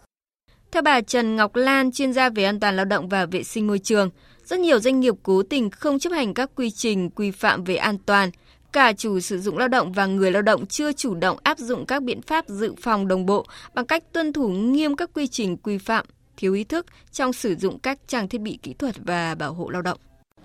Theo 0.70 0.82
bà 0.82 1.00
Trần 1.00 1.36
Ngọc 1.36 1.56
Lan, 1.56 1.92
chuyên 1.92 2.12
gia 2.12 2.28
về 2.28 2.44
an 2.44 2.60
toàn 2.60 2.76
lao 2.76 2.84
động 2.84 3.08
và 3.08 3.26
vệ 3.26 3.42
sinh 3.42 3.66
môi 3.66 3.78
trường, 3.78 4.10
rất 4.44 4.60
nhiều 4.60 4.78
doanh 4.78 5.00
nghiệp 5.00 5.14
cố 5.22 5.42
tình 5.42 5.70
không 5.70 5.98
chấp 5.98 6.12
hành 6.12 6.34
các 6.34 6.50
quy 6.54 6.70
trình 6.70 7.10
quy 7.10 7.30
phạm 7.30 7.64
về 7.64 7.76
an 7.76 7.98
toàn. 8.06 8.30
Cả 8.76 8.92
chủ 8.92 9.20
sử 9.20 9.40
dụng 9.40 9.58
lao 9.58 9.68
động 9.68 9.92
và 9.92 10.06
người 10.06 10.32
lao 10.32 10.42
động 10.42 10.66
chưa 10.66 10.92
chủ 10.92 11.14
động 11.14 11.38
áp 11.42 11.58
dụng 11.58 11.86
các 11.86 12.02
biện 12.02 12.22
pháp 12.22 12.48
dự 12.48 12.74
phòng 12.82 13.08
đồng 13.08 13.26
bộ 13.26 13.46
bằng 13.74 13.86
cách 13.86 14.02
tuân 14.12 14.32
thủ 14.32 14.48
nghiêm 14.48 14.96
các 14.96 15.10
quy 15.14 15.26
trình 15.26 15.56
quy 15.56 15.78
phạm, 15.78 16.06
thiếu 16.36 16.54
ý 16.54 16.64
thức 16.64 16.86
trong 17.12 17.32
sử 17.32 17.54
dụng 17.54 17.78
các 17.78 17.98
trang 18.06 18.28
thiết 18.28 18.40
bị 18.40 18.58
kỹ 18.62 18.74
thuật 18.78 18.94
và 19.04 19.34
bảo 19.34 19.52
hộ 19.52 19.68
lao 19.68 19.82
động. 19.82 19.98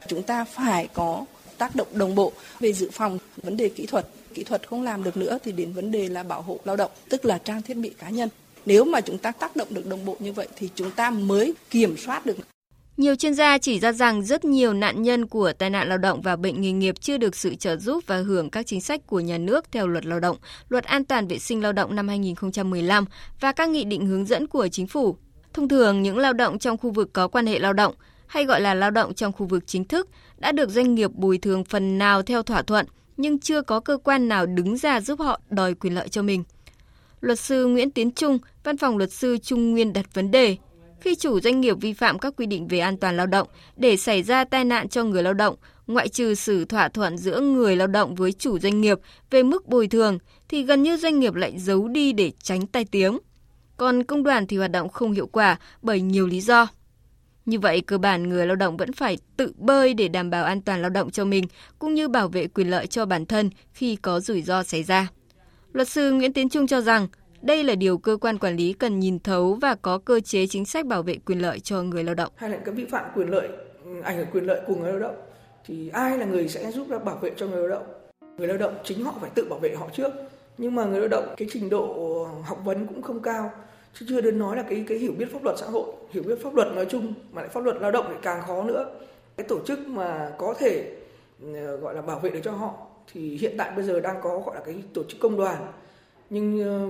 Chúng 0.08 0.24
ta 0.24 0.44
phải 0.44 0.90
có 0.94 1.26
tác 1.58 1.76
động 1.76 1.88
đồng 1.94 2.16
bộ 2.16 2.32
về 2.60 2.74
dự 2.74 2.90
phòng 2.94 3.20
vấn 3.38 3.58
đề 3.58 3.70
kỹ 3.70 3.86
thuật 3.86 4.08
kỹ 4.34 4.44
thuật 4.44 4.68
không 4.68 4.84
làm 4.84 5.04
được 5.04 5.18
nữa 5.18 5.38
thì 5.44 5.52
đến 5.52 5.74
vấn 5.74 5.92
đề 5.92 6.10
là 6.10 6.24
bảo 6.24 6.42
hộ 6.42 6.60
lao 6.64 6.76
động 6.76 6.92
tức 7.10 7.26
là 7.26 7.38
trang 7.38 7.62
thiết 7.62 7.78
bị 7.78 7.90
cá 7.90 8.10
nhân 8.10 8.30
nếu 8.66 8.86
mà 8.86 9.02
chúng 9.02 9.18
ta 9.18 9.32
tác 9.32 9.56
động 9.56 9.68
được 9.72 9.88
đồng 9.88 10.06
bộ 10.06 10.18
như 10.20 10.34
vậy 10.34 10.48
thì 10.56 10.70
chúng 10.76 10.92
ta 10.92 11.10
mới 11.10 11.54
kiểm 11.70 11.98
soát 11.98 12.26
được 12.26 12.38
nhiều 12.98 13.16
chuyên 13.16 13.34
gia 13.34 13.58
chỉ 13.58 13.80
ra 13.80 13.92
rằng 13.92 14.24
rất 14.24 14.46
nhiều 14.46 14.74
nạn 14.74 15.02
nhân 15.02 15.28
của 15.28 15.54
tai 15.54 15.70
nạn 15.70 15.90
lao 15.90 15.98
động 15.98 16.22
và 16.22 16.36
bệnh 16.36 16.62
nghề 16.62 16.72
nghiệp 16.72 16.96
chưa 17.00 17.18
được 17.18 17.36
sự 17.36 17.56
trợ 17.56 17.78
giúp 17.78 18.04
và 18.08 18.18
hưởng 18.18 18.50
các 18.50 18.66
chính 18.66 18.82
sách 18.82 19.08
của 19.08 19.20
nhà 19.20 19.38
nước 19.38 19.72
theo 19.72 19.88
luật 19.88 20.06
lao 20.06 20.20
động, 20.20 20.38
luật 20.70 20.84
an 20.84 21.06
toàn 21.06 21.28
vệ 21.28 21.40
sinh 21.40 21.62
lao 21.64 21.74
động 21.74 21.96
năm 21.96 22.08
2015 22.08 23.06
và 23.40 23.52
các 23.52 23.70
nghị 23.70 23.84
định 23.84 24.06
hướng 24.06 24.26
dẫn 24.26 24.48
của 24.48 24.68
chính 24.68 24.88
phủ. 24.88 25.16
Thông 25.54 25.68
thường, 25.68 26.02
những 26.02 26.18
lao 26.18 26.34
động 26.34 26.60
trong 26.60 26.78
khu 26.78 26.92
vực 26.92 27.14
có 27.14 27.28
quan 27.28 27.46
hệ 27.46 27.60
lao 27.60 27.74
động, 27.74 27.94
hay 28.28 28.46
gọi 28.46 28.62
là 28.62 28.74
lao 28.74 28.92
động 28.92 29.14
trong 29.14 29.32
khu 29.32 29.46
vực 29.46 29.64
chính 29.68 29.86
thức, 29.86 30.10
đã 30.38 30.52
được 30.52 30.70
doanh 30.70 30.96
nghiệp 30.96 31.12
bồi 31.14 31.38
thường 31.38 31.64
phần 31.64 31.98
nào 31.98 32.22
theo 32.22 32.44
thỏa 32.44 32.62
thuận, 32.62 32.86
nhưng 33.18 33.40
chưa 33.40 33.62
có 33.62 33.80
cơ 33.80 33.98
quan 34.04 34.28
nào 34.28 34.46
đứng 34.46 34.78
ra 34.78 35.02
giúp 35.02 35.20
họ 35.20 35.42
đòi 35.50 35.74
quyền 35.74 35.96
lợi 35.96 36.10
cho 36.10 36.22
mình. 36.22 36.44
Luật 37.22 37.40
sư 37.40 37.66
Nguyễn 37.66 37.92
Tiến 37.92 38.12
Trung, 38.12 38.40
Văn 38.64 38.78
phòng 38.78 38.98
luật 38.98 39.12
sư 39.12 39.38
Trung 39.38 39.72
Nguyên 39.72 39.94
đặt 39.94 40.14
vấn 40.14 40.32
đề, 40.32 40.58
khi 41.02 41.16
chủ 41.16 41.40
doanh 41.40 41.62
nghiệp 41.62 41.78
vi 41.82 41.94
phạm 41.94 42.20
các 42.20 42.34
quy 42.38 42.46
định 42.46 42.68
về 42.68 42.80
an 42.80 42.98
toàn 42.98 43.18
lao 43.18 43.28
động 43.28 43.48
để 43.76 43.98
xảy 43.98 44.24
ra 44.24 44.44
tai 44.44 44.64
nạn 44.66 44.90
cho 44.90 45.04
người 45.04 45.24
lao 45.24 45.34
động, 45.34 45.56
ngoại 45.88 46.10
trừ 46.10 46.36
sự 46.36 46.66
thỏa 46.66 46.90
thuận 46.90 47.18
giữa 47.18 47.40
người 47.40 47.76
lao 47.76 47.88
động 47.88 48.16
với 48.16 48.32
chủ 48.32 48.60
doanh 48.60 48.82
nghiệp 48.82 49.00
về 49.30 49.44
mức 49.44 49.68
bồi 49.68 49.88
thường 49.88 50.18
thì 50.50 50.64
gần 50.64 50.84
như 50.84 50.98
doanh 50.98 51.20
nghiệp 51.20 51.34
lại 51.34 51.60
giấu 51.60 51.88
đi 51.88 52.14
để 52.14 52.32
tránh 52.44 52.68
tai 52.68 52.86
tiếng. 52.86 53.20
Còn 53.78 54.04
công 54.04 54.24
đoàn 54.24 54.48
thì 54.48 54.58
hoạt 54.58 54.72
động 54.72 54.90
không 54.90 55.12
hiệu 55.12 55.28
quả 55.28 55.58
bởi 55.82 56.02
nhiều 56.02 56.28
lý 56.28 56.42
do. 56.42 56.68
Như 57.46 57.60
vậy, 57.60 57.82
cơ 57.82 57.98
bản 57.98 58.30
người 58.30 58.48
lao 58.48 58.56
động 58.56 58.78
vẫn 58.78 58.94
phải 58.94 59.18
tự 59.38 59.54
bơi 59.58 59.94
để 59.94 60.08
đảm 60.08 60.30
bảo 60.30 60.44
an 60.44 60.62
toàn 60.62 60.82
lao 60.82 60.90
động 60.90 61.12
cho 61.12 61.26
mình, 61.26 61.46
cũng 61.80 61.94
như 61.94 62.08
bảo 62.08 62.28
vệ 62.28 62.48
quyền 62.48 62.70
lợi 62.70 62.88
cho 62.88 63.06
bản 63.06 63.26
thân 63.26 63.50
khi 63.74 63.96
có 63.96 64.20
rủi 64.20 64.42
ro 64.42 64.64
xảy 64.64 64.84
ra. 64.84 65.08
Luật 65.74 65.88
sư 65.88 66.12
Nguyễn 66.12 66.34
Tiến 66.34 66.50
Trung 66.50 66.68
cho 66.68 66.82
rằng, 66.82 67.08
đây 67.42 67.64
là 67.64 67.76
điều 67.76 67.98
cơ 67.98 68.18
quan 68.22 68.38
quản 68.38 68.56
lý 68.56 68.74
cần 68.74 69.00
nhìn 69.00 69.20
thấu 69.20 69.58
và 69.62 69.76
có 69.76 69.98
cơ 69.98 70.20
chế 70.20 70.48
chính 70.48 70.66
sách 70.66 70.86
bảo 70.86 71.04
vệ 71.04 71.18
quyền 71.26 71.40
lợi 71.40 71.60
cho 71.60 71.82
người 71.82 72.04
lao 72.04 72.16
động. 72.16 72.32
Hay 72.36 72.50
là 72.50 72.58
cái 72.58 72.76
vi 72.76 72.86
phạm 72.86 73.06
quyền 73.16 73.30
lợi, 73.30 73.48
ừ, 73.86 74.02
ảnh 74.02 74.18
hưởng 74.18 74.28
quyền 74.34 74.44
lợi 74.44 74.62
của 74.68 74.76
người 74.76 74.92
lao 74.92 75.00
động, 75.00 75.16
thì 75.66 75.90
ai 75.90 76.18
là 76.18 76.26
người 76.26 76.48
sẽ 76.48 76.72
giúp 76.72 76.88
bảo 77.06 77.16
vệ 77.16 77.32
cho 77.38 77.48
người 77.48 77.68
lao 77.68 77.80
động? 77.80 77.94
Người 78.38 78.48
lao 78.48 78.58
động 78.58 78.78
chính 78.84 79.04
họ 79.04 79.14
phải 79.22 79.30
tự 79.36 79.46
bảo 79.50 79.60
vệ 79.60 79.76
họ 79.76 79.88
trước. 79.96 80.12
Nhưng 80.58 80.76
mà 80.76 80.86
người 80.86 81.00
lao 81.00 81.10
động 81.10 81.34
cái 81.38 81.48
trình 81.52 81.70
độ 81.70 82.28
học 82.44 82.62
vấn 82.66 82.88
cũng 82.88 83.02
không 83.02 83.22
cao, 83.22 83.52
chứ 83.94 84.06
chưa 84.10 84.22
đến 84.22 84.40
nói 84.40 84.58
là 84.58 84.64
cái 84.70 84.86
cái 84.88 84.98
hiểu 84.98 85.12
biết 85.18 85.34
pháp 85.34 85.44
luật 85.44 85.58
xã 85.60 85.66
hội 85.66 85.94
hiểu 86.10 86.24
biết 86.24 86.44
pháp 86.44 86.56
luật 86.56 86.68
nói 86.76 86.86
chung 86.90 87.14
mà 87.32 87.42
lại 87.42 87.50
pháp 87.50 87.64
luật 87.64 87.78
lao 87.82 87.92
động 87.92 88.06
lại 88.10 88.20
càng 88.22 88.42
khó 88.48 88.64
nữa 88.64 88.86
cái 89.38 89.46
tổ 89.50 89.60
chức 89.66 89.88
mà 89.88 90.32
có 90.38 90.54
thể 90.60 90.92
ừ, 91.42 91.78
gọi 91.78 91.96
là 91.96 92.02
bảo 92.02 92.20
vệ 92.20 92.30
được 92.30 92.40
cho 92.44 92.52
họ 92.52 92.74
thì 93.14 93.38
hiện 93.38 93.56
tại 93.58 93.72
bây 93.76 93.84
giờ 93.84 94.00
đang 94.00 94.22
có 94.22 94.40
gọi 94.40 94.56
là 94.56 94.62
cái 94.66 94.76
tổ 94.94 95.04
chức 95.04 95.20
công 95.20 95.38
đoàn 95.38 95.68
nhưng 96.30 96.64
ờ, 96.64 96.90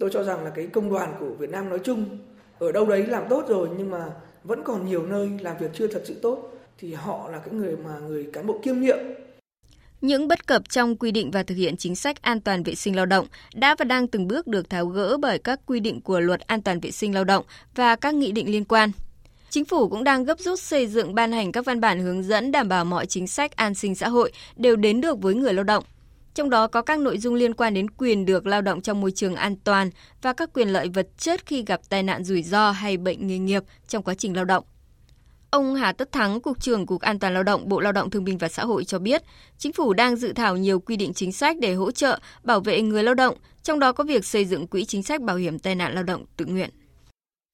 tôi 0.00 0.10
cho 0.12 0.22
rằng 0.24 0.44
là 0.44 0.50
cái 0.50 0.66
công 0.66 0.90
đoàn 0.90 1.14
của 1.20 1.30
Việt 1.38 1.50
Nam 1.50 1.68
nói 1.68 1.78
chung 1.84 2.18
ở 2.58 2.72
đâu 2.72 2.86
đấy 2.86 3.06
làm 3.06 3.24
tốt 3.30 3.44
rồi 3.48 3.68
nhưng 3.78 3.90
mà 3.90 4.04
vẫn 4.44 4.62
còn 4.64 4.86
nhiều 4.86 5.06
nơi 5.06 5.30
làm 5.40 5.56
việc 5.60 5.70
chưa 5.74 5.86
thật 5.86 6.02
sự 6.04 6.14
tốt, 6.22 6.52
thì 6.78 6.94
họ 6.94 7.30
là 7.30 7.38
cái 7.38 7.54
người 7.54 7.76
mà 7.76 7.98
người 7.98 8.26
cán 8.32 8.46
bộ 8.46 8.60
kiêm 8.62 8.80
nhiệm 8.80 8.98
những 10.00 10.28
bất 10.28 10.46
cập 10.46 10.68
trong 10.68 10.96
quy 10.96 11.10
định 11.10 11.30
và 11.30 11.42
thực 11.42 11.54
hiện 11.54 11.76
chính 11.76 11.96
sách 11.96 12.22
an 12.22 12.40
toàn 12.40 12.62
vệ 12.62 12.74
sinh 12.74 12.96
lao 12.96 13.06
động 13.06 13.26
đã 13.54 13.76
và 13.78 13.84
đang 13.84 14.08
từng 14.08 14.28
bước 14.28 14.46
được 14.46 14.70
tháo 14.70 14.86
gỡ 14.86 15.16
bởi 15.16 15.38
các 15.38 15.60
quy 15.66 15.80
định 15.80 16.00
của 16.00 16.20
Luật 16.20 16.40
An 16.40 16.62
toàn 16.62 16.80
vệ 16.80 16.90
sinh 16.90 17.14
lao 17.14 17.24
động 17.24 17.44
và 17.74 17.96
các 17.96 18.14
nghị 18.14 18.32
định 18.32 18.52
liên 18.52 18.64
quan. 18.64 18.90
Chính 19.50 19.64
phủ 19.64 19.88
cũng 19.88 20.04
đang 20.04 20.24
gấp 20.24 20.38
rút 20.38 20.60
xây 20.60 20.86
dựng 20.86 21.14
ban 21.14 21.32
hành 21.32 21.52
các 21.52 21.64
văn 21.64 21.80
bản 21.80 22.00
hướng 22.00 22.22
dẫn 22.22 22.52
đảm 22.52 22.68
bảo 22.68 22.84
mọi 22.84 23.06
chính 23.06 23.26
sách 23.26 23.56
an 23.56 23.74
sinh 23.74 23.94
xã 23.94 24.08
hội 24.08 24.32
đều 24.56 24.76
đến 24.76 25.00
được 25.00 25.22
với 25.22 25.34
người 25.34 25.54
lao 25.54 25.64
động. 25.64 25.84
Trong 26.34 26.50
đó 26.50 26.66
có 26.66 26.82
các 26.82 26.98
nội 26.98 27.18
dung 27.18 27.34
liên 27.34 27.54
quan 27.54 27.74
đến 27.74 27.90
quyền 27.90 28.26
được 28.26 28.46
lao 28.46 28.62
động 28.62 28.82
trong 28.82 29.00
môi 29.00 29.10
trường 29.10 29.34
an 29.34 29.56
toàn 29.64 29.90
và 30.22 30.32
các 30.32 30.50
quyền 30.54 30.68
lợi 30.68 30.88
vật 30.88 31.08
chất 31.18 31.46
khi 31.46 31.64
gặp 31.66 31.80
tai 31.88 32.02
nạn 32.02 32.24
rủi 32.24 32.42
ro 32.42 32.70
hay 32.70 32.96
bệnh 32.96 33.26
nghề 33.26 33.38
nghiệp 33.38 33.62
trong 33.88 34.02
quá 34.02 34.14
trình 34.14 34.36
lao 34.36 34.44
động. 34.44 34.64
Ông 35.50 35.74
Hà 35.74 35.92
Tất 35.92 36.12
Thắng, 36.12 36.40
Cục 36.40 36.62
trưởng 36.62 36.86
Cục 36.86 37.00
An 37.00 37.18
toàn 37.18 37.34
Lao 37.34 37.42
động, 37.42 37.68
Bộ 37.68 37.80
Lao 37.80 37.92
động 37.92 38.10
Thương 38.10 38.24
binh 38.24 38.38
và 38.38 38.48
Xã 38.48 38.64
hội 38.64 38.84
cho 38.84 38.98
biết, 38.98 39.22
chính 39.58 39.72
phủ 39.72 39.92
đang 39.92 40.16
dự 40.16 40.32
thảo 40.32 40.56
nhiều 40.56 40.80
quy 40.80 40.96
định 40.96 41.14
chính 41.14 41.32
sách 41.32 41.56
để 41.60 41.74
hỗ 41.74 41.90
trợ, 41.90 42.18
bảo 42.44 42.60
vệ 42.60 42.82
người 42.82 43.02
lao 43.02 43.14
động, 43.14 43.36
trong 43.62 43.78
đó 43.78 43.92
có 43.92 44.04
việc 44.04 44.24
xây 44.24 44.44
dựng 44.44 44.66
quỹ 44.66 44.84
chính 44.84 45.02
sách 45.02 45.22
bảo 45.22 45.36
hiểm 45.36 45.58
tai 45.58 45.74
nạn 45.74 45.94
lao 45.94 46.02
động 46.02 46.24
tự 46.36 46.44
nguyện. 46.44 46.70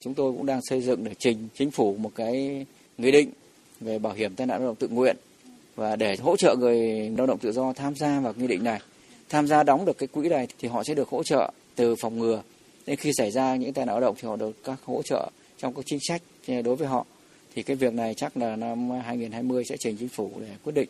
Chúng 0.05 0.15
tôi 0.15 0.33
cũng 0.33 0.47
đang 0.47 0.61
xây 0.63 0.83
dựng 0.83 1.05
để 1.05 1.15
trình 1.19 1.49
chính 1.55 1.71
phủ 1.71 1.97
một 1.97 2.11
cái 2.15 2.67
nghị 2.99 3.11
định 3.11 3.31
về 3.81 3.99
bảo 3.99 4.13
hiểm 4.13 4.35
tai 4.35 4.47
nạn 4.47 4.61
lao 4.61 4.69
động 4.69 4.77
tự 4.77 4.89
nguyện 4.89 5.17
và 5.77 5.97
để 5.97 6.17
hỗ 6.17 6.37
trợ 6.37 6.57
người 6.59 7.11
lao 7.19 7.27
động 7.27 7.39
tự 7.39 7.53
do 7.53 7.73
tham 7.73 7.95
gia 7.97 8.21
vào 8.21 8.33
nghị 8.37 8.47
định 8.47 8.65
này. 8.65 8.81
Tham 9.29 9.47
gia 9.47 9.63
đóng 9.63 9.85
được 9.85 9.99
cái 9.99 10.07
quỹ 10.07 10.29
này 10.29 10.49
thì 10.59 10.69
họ 10.69 10.85
sẽ 10.85 10.95
được 10.95 11.09
hỗ 11.09 11.23
trợ 11.23 11.53
từ 11.75 11.95
phòng 11.97 12.19
ngừa. 12.19 12.43
Nên 12.87 12.97
khi 12.97 13.13
xảy 13.19 13.31
ra 13.31 13.57
những 13.57 13.73
tai 13.73 13.87
nạn 13.87 13.95
lao 13.95 14.01
động 14.01 14.15
thì 14.21 14.29
họ 14.29 14.37
được 14.37 14.65
các 14.65 14.79
hỗ 14.85 15.03
trợ 15.03 15.31
trong 15.59 15.75
các 15.75 15.85
chính 15.87 15.99
sách 16.09 16.23
đối 16.47 16.77
với 16.77 16.89
họ 16.89 17.07
thì 17.55 17.63
cái 17.63 17.77
việc 17.77 17.95
này 17.95 18.15
chắc 18.15 18.37
là 18.37 18.57
năm 18.57 18.91
2020 18.91 19.65
sẽ 19.65 19.77
trình 19.77 19.97
chính 19.99 20.09
phủ 20.09 20.31
để 20.41 20.49
quyết 20.65 20.73
định 20.73 20.89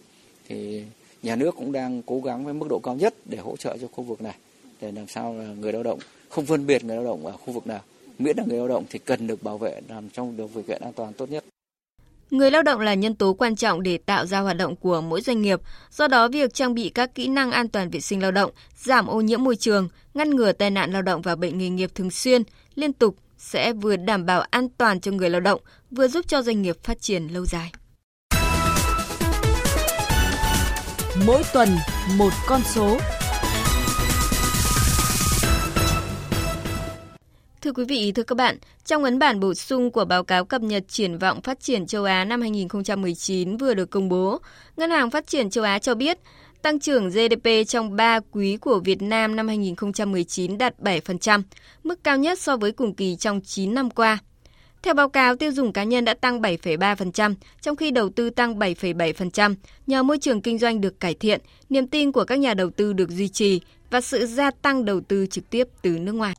thì 0.49 0.83
nhà 1.23 1.37
nước 1.37 1.55
cũng 1.57 1.73
đang 1.73 2.03
cố 2.03 2.21
gắng 2.21 2.45
với 2.45 2.55
mức 2.55 2.67
độ 2.71 2.81
cao 2.83 2.95
nhất 2.95 3.15
để 3.25 3.39
hỗ 3.39 3.57
trợ 3.57 3.77
cho 3.81 3.87
khu 3.93 4.05
vực 4.05 4.23
này, 4.23 4.35
để 4.81 4.93
làm 4.93 5.09
sao 5.09 5.35
là 5.35 5.45
người 5.45 5.73
lao 5.73 5.83
động, 5.83 5.99
không 6.29 6.47
phân 6.47 6.67
biệt 6.67 6.85
người 6.85 6.97
lao 6.97 7.05
động 7.05 7.27
ở 7.27 7.33
khu 7.33 7.53
vực 7.53 7.67
nào 7.67 7.81
miễn 8.19 8.37
là 8.37 8.45
người 8.47 8.59
lao 8.59 8.69
động 8.69 8.85
thì 8.91 8.99
cần 8.99 9.27
được 9.27 9.43
bảo 9.43 9.59
vệ 9.59 9.81
làm 9.89 10.09
trong 10.09 10.37
điều 10.37 10.49
kiện 10.67 10.83
an 10.83 10.93
toàn 10.93 11.13
tốt 11.13 11.31
nhất 11.31 11.45
Người 12.31 12.51
lao 12.51 12.63
động 12.63 12.81
là 12.81 12.95
nhân 12.95 13.15
tố 13.15 13.33
quan 13.35 13.57
trọng 13.57 13.83
để 13.83 13.99
tạo 13.99 14.27
ra 14.27 14.41
hoạt 14.41 14.57
động 14.57 14.77
của 14.77 15.01
mỗi 15.01 15.21
doanh 15.21 15.43
nghiệp, 15.43 15.61
do 15.91 16.09
đó 16.09 16.29
việc 16.29 16.55
trang 16.55 16.75
bị 16.75 16.89
các 16.89 17.15
kỹ 17.15 17.29
năng 17.29 17.51
an 17.51 17.69
toàn 17.69 17.91
vệ 17.91 18.01
sinh 18.01 18.23
lao 18.23 18.31
động, 18.31 18.51
giảm 18.77 19.07
ô 19.07 19.21
nhiễm 19.21 19.45
môi 19.45 19.57
trường, 19.57 19.89
ngăn 20.15 20.31
ngừa 20.31 20.53
tai 20.53 20.71
nạn 20.71 20.93
lao 20.93 21.03
động 21.03 21.23
và 21.23 21.37
bệnh 21.37 21.59
nghề 21.59 21.69
nghiệp 21.69 21.91
thường 21.95 22.11
xuyên, 22.11 22.43
liên 22.75 22.93
tục 22.93 23.17
sẽ 23.39 23.73
vừa 23.73 23.97
đảm 23.97 24.27
bảo 24.27 24.41
an 24.51 24.69
toàn 24.79 25.01
cho 25.01 25.13
người 25.13 25.31
lao 25.31 25.41
động, 25.41 25.61
vừa 25.91 26.09
giúp 26.09 26.29
cho 26.29 26.43
doanh 26.43 26.63
nghiệp 26.63 26.77
phát 26.85 27.01
triển 27.01 27.29
lâu 27.29 27.45
dài. 27.47 27.73
Mỗi 31.27 31.43
tuần 31.53 31.69
một 32.17 32.31
con 32.47 32.61
số. 32.75 32.99
Thưa 37.67 37.73
quý 37.73 37.85
vị, 37.85 38.13
thưa 38.13 38.23
các 38.23 38.35
bạn, 38.35 38.57
trong 38.85 39.05
ấn 39.05 39.19
bản 39.19 39.41
bổ 39.41 39.55
sung 39.55 39.91
của 39.91 40.05
báo 40.05 40.25
cáo 40.25 40.45
cập 40.45 40.63
nhật 40.63 40.85
triển 40.89 41.19
vọng 41.19 41.41
phát 41.41 41.61
triển 41.61 41.87
châu 41.87 42.05
Á 42.05 42.25
năm 42.25 42.41
2019 42.41 43.57
vừa 43.57 43.75
được 43.75 43.91
công 43.91 44.09
bố, 44.09 44.39
Ngân 44.77 44.91
hàng 44.91 45.11
Phát 45.11 45.27
triển 45.27 45.51
châu 45.51 45.65
Á 45.65 45.79
cho 45.79 45.95
biết 45.95 46.19
Tăng 46.63 46.81
trưởng 46.81 47.11
GDP 47.11 47.49
trong 47.69 47.97
3 47.97 48.21
quý 48.31 48.57
của 48.57 48.81
Việt 48.85 49.03
Nam 49.03 49.37
năm 49.37 49.49
2019 49.49 50.59
đạt 50.59 50.75
7%, 50.79 51.43
mức 51.85 52.05
cao 52.05 52.17
nhất 52.17 52.39
so 52.39 52.57
với 52.57 52.73
cùng 52.73 52.95
kỳ 52.95 53.17
trong 53.17 53.41
9 53.41 53.75
năm 53.75 53.91
qua. 53.91 54.19
Theo 54.83 54.95
báo 54.95 55.09
cáo, 55.09 55.37
tiêu 55.37 55.53
dùng 55.53 55.73
cá 55.73 55.85
nhân 55.85 56.05
đã 56.05 56.15
tăng 56.15 56.41
7,3%, 56.41 57.35
trong 57.61 57.77
khi 57.77 57.91
đầu 57.91 58.09
tư 58.09 58.31
tăng 58.31 58.59
7,7%, 58.59 59.55
nhờ 59.87 60.03
môi 60.03 60.19
trường 60.19 60.43
kinh 60.43 60.59
doanh 60.59 60.81
được 60.81 61.01
cải 61.01 61.15
thiện, 61.15 61.41
niềm 61.69 61.87
tin 61.87 62.13
của 62.13 62.25
các 62.25 62.39
nhà 62.39 62.55
đầu 62.55 62.71
tư 62.71 62.93
được 62.93 63.11
duy 63.11 63.29
trì 63.29 63.61
và 63.91 64.01
sự 64.01 64.27
gia 64.27 64.51
tăng 64.51 64.85
đầu 64.85 65.01
tư 65.01 65.27
trực 65.27 65.51
tiếp 65.51 65.69
từ 65.83 65.91
nước 65.91 66.13
ngoài. 66.13 66.35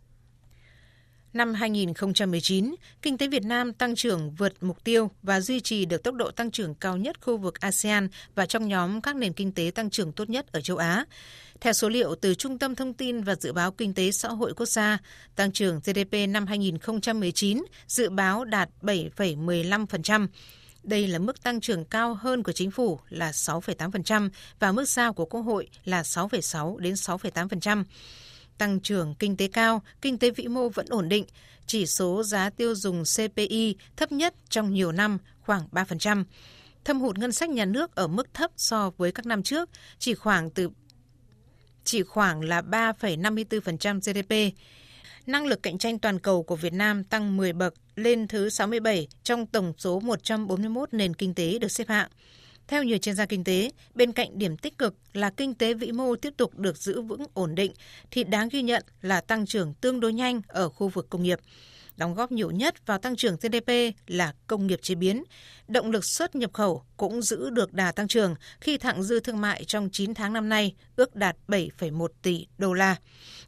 Năm 1.34 1.54
2019, 1.54 2.76
kinh 3.02 3.18
tế 3.18 3.28
Việt 3.28 3.44
Nam 3.44 3.74
tăng 3.74 3.96
trưởng 3.96 4.32
vượt 4.32 4.54
mục 4.62 4.84
tiêu 4.84 5.12
và 5.24 5.42
duy 5.42 5.60
trì 5.60 5.86
được 5.86 6.04
tốc 6.04 6.16
độ 6.16 6.32
tăng 6.32 6.52
trưởng 6.52 6.76
cao 6.76 6.98
nhất 6.98 7.22
khu 7.22 7.38
vực 7.38 7.60
ASEAN 7.60 8.08
và 8.36 8.46
trong 8.46 8.68
nhóm 8.68 9.02
các 9.02 9.16
nền 9.16 9.34
kinh 9.34 9.52
tế 9.52 9.72
tăng 9.76 9.90
trưởng 9.90 10.12
tốt 10.12 10.30
nhất 10.30 10.52
ở 10.52 10.62
châu 10.62 10.78
Á. 10.78 11.06
Theo 11.62 11.74
số 11.74 11.90
liệu 11.90 12.16
từ 12.16 12.34
Trung 12.34 12.58
tâm 12.58 12.76
Thông 12.76 12.94
tin 12.94 13.22
và 13.22 13.36
Dự 13.36 13.54
báo 13.54 13.72
Kinh 13.72 13.94
tế 13.94 14.12
Xã 14.12 14.30
hội 14.30 14.54
Quốc 14.54 14.66
gia, 14.66 14.98
tăng 15.36 15.52
trưởng 15.52 15.80
GDP 15.80 16.30
năm 16.30 16.48
2019 16.48 17.64
dự 17.88 18.10
báo 18.10 18.46
đạt 18.46 18.70
7,15%. 18.82 20.28
Đây 20.84 21.08
là 21.08 21.20
mức 21.20 21.44
tăng 21.44 21.62
trưởng 21.62 21.86
cao 21.86 22.14
hơn 22.14 22.44
của 22.44 22.52
chính 22.52 22.72
phủ 22.72 23.00
là 23.10 23.32
6,8% 23.32 24.30
và 24.60 24.72
mức 24.72 24.90
giao 24.90 25.14
của 25.14 25.26
Quốc 25.26 25.42
hội 25.42 25.70
là 25.86 26.02
6,6 26.02 26.78
đến 26.78 26.94
6,8% 26.94 27.84
tăng 28.58 28.80
trưởng 28.80 29.16
kinh 29.20 29.38
tế 29.38 29.48
cao, 29.48 29.82
kinh 30.02 30.18
tế 30.18 30.30
vĩ 30.30 30.48
mô 30.48 30.70
vẫn 30.70 30.86
ổn 30.90 31.10
định, 31.10 31.26
chỉ 31.68 31.86
số 31.86 32.24
giá 32.24 32.50
tiêu 32.50 32.76
dùng 32.76 33.04
CPI 33.16 33.76
thấp 33.98 34.12
nhất 34.12 34.34
trong 34.50 34.74
nhiều 34.74 34.92
năm, 34.92 35.18
khoảng 35.42 35.68
3%. 35.72 36.24
Thâm 36.84 37.02
hụt 37.02 37.18
ngân 37.18 37.32
sách 37.32 37.50
nhà 37.50 37.66
nước 37.66 37.96
ở 37.96 38.08
mức 38.08 38.34
thấp 38.34 38.52
so 38.58 38.92
với 38.98 39.12
các 39.12 39.26
năm 39.26 39.44
trước, 39.44 39.70
chỉ 40.00 40.14
khoảng 40.14 40.50
từ 40.50 40.70
chỉ 41.84 42.04
khoảng 42.04 42.42
là 42.42 42.62
3,54% 42.62 44.00
GDP. 44.00 44.58
Năng 45.26 45.46
lực 45.46 45.64
cạnh 45.64 45.78
tranh 45.78 46.00
toàn 46.00 46.20
cầu 46.20 46.44
của 46.44 46.56
Việt 46.56 46.74
Nam 46.74 47.04
tăng 47.04 47.38
10 47.38 47.54
bậc 47.54 47.74
lên 47.96 48.28
thứ 48.28 48.50
67 48.50 49.08
trong 49.24 49.46
tổng 49.46 49.74
số 49.78 50.00
141 50.00 50.94
nền 50.94 51.14
kinh 51.14 51.34
tế 51.34 51.60
được 51.60 51.72
xếp 51.72 51.88
hạng. 51.88 52.10
Theo 52.68 52.84
nhiều 52.84 52.98
chuyên 52.98 53.16
gia 53.16 53.26
kinh 53.26 53.44
tế, 53.44 53.72
bên 53.96 54.12
cạnh 54.12 54.40
điểm 54.40 54.58
tích 54.58 54.78
cực 54.78 54.96
là 55.14 55.30
kinh 55.30 55.54
tế 55.54 55.74
vĩ 55.74 55.92
mô 55.92 56.16
tiếp 56.16 56.34
tục 56.38 56.60
được 56.60 56.78
giữ 56.78 57.02
vững 57.02 57.26
ổn 57.34 57.56
định, 57.56 57.72
thì 58.12 58.24
đáng 58.24 58.50
ghi 58.52 58.62
nhận 58.62 58.84
là 59.02 59.22
tăng 59.22 59.46
trưởng 59.46 59.74
tương 59.74 60.00
đối 60.00 60.14
nhanh 60.14 60.42
ở 60.48 60.70
khu 60.70 60.88
vực 60.88 61.08
công 61.10 61.24
nghiệp. 61.24 61.40
Đóng 61.98 62.14
góp 62.14 62.32
nhiều 62.32 62.52
nhất 62.52 62.88
vào 62.88 62.98
tăng 62.98 63.16
trưởng 63.16 63.36
GDP 63.36 63.72
là 64.08 64.34
công 64.48 64.68
nghiệp 64.68 64.80
chế 64.82 64.96
biến. 64.96 65.24
Động 65.68 65.92
lực 65.92 66.06
xuất 66.06 66.36
nhập 66.36 66.54
khẩu 66.54 66.84
cũng 66.98 67.22
giữ 67.22 67.50
được 67.50 67.74
đà 67.74 67.92
tăng 67.92 68.08
trưởng 68.08 68.36
khi 68.62 68.78
thặng 68.78 69.04
dư 69.04 69.20
thương 69.20 69.42
mại 69.42 69.64
trong 69.66 69.90
9 69.92 70.14
tháng 70.14 70.34
năm 70.34 70.50
nay 70.50 70.76
ước 70.96 71.16
đạt 71.16 71.36
7,1 71.48 72.08
tỷ 72.22 72.48
đô 72.58 72.74
la, 72.74 72.96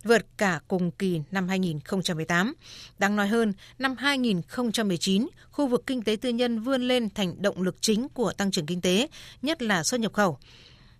vượt 0.04 0.26
cả 0.38 0.60
cùng 0.68 0.92
kỳ 0.92 1.22
năm 1.32 1.48
2018. 1.48 2.54
Đáng 2.98 3.16
nói 3.16 3.28
hơn, 3.28 3.54
năm 3.80 3.96
2019, 3.98 5.28
khu 5.52 5.68
vực 5.68 5.84
kinh 5.88 6.02
tế 6.02 6.16
tư 6.16 6.30
nhân 6.30 6.60
vươn 6.60 6.82
lên 6.82 7.10
thành 7.10 7.42
động 7.42 7.62
lực 7.62 7.76
chính 7.82 8.08
của 8.10 8.34
tăng 8.34 8.52
trưởng 8.52 8.66
kinh 8.66 8.82
tế, 8.82 9.08
nhất 9.42 9.62
là 9.62 9.84
xuất 9.84 10.00
nhập 10.00 10.14
khẩu. 10.14 10.38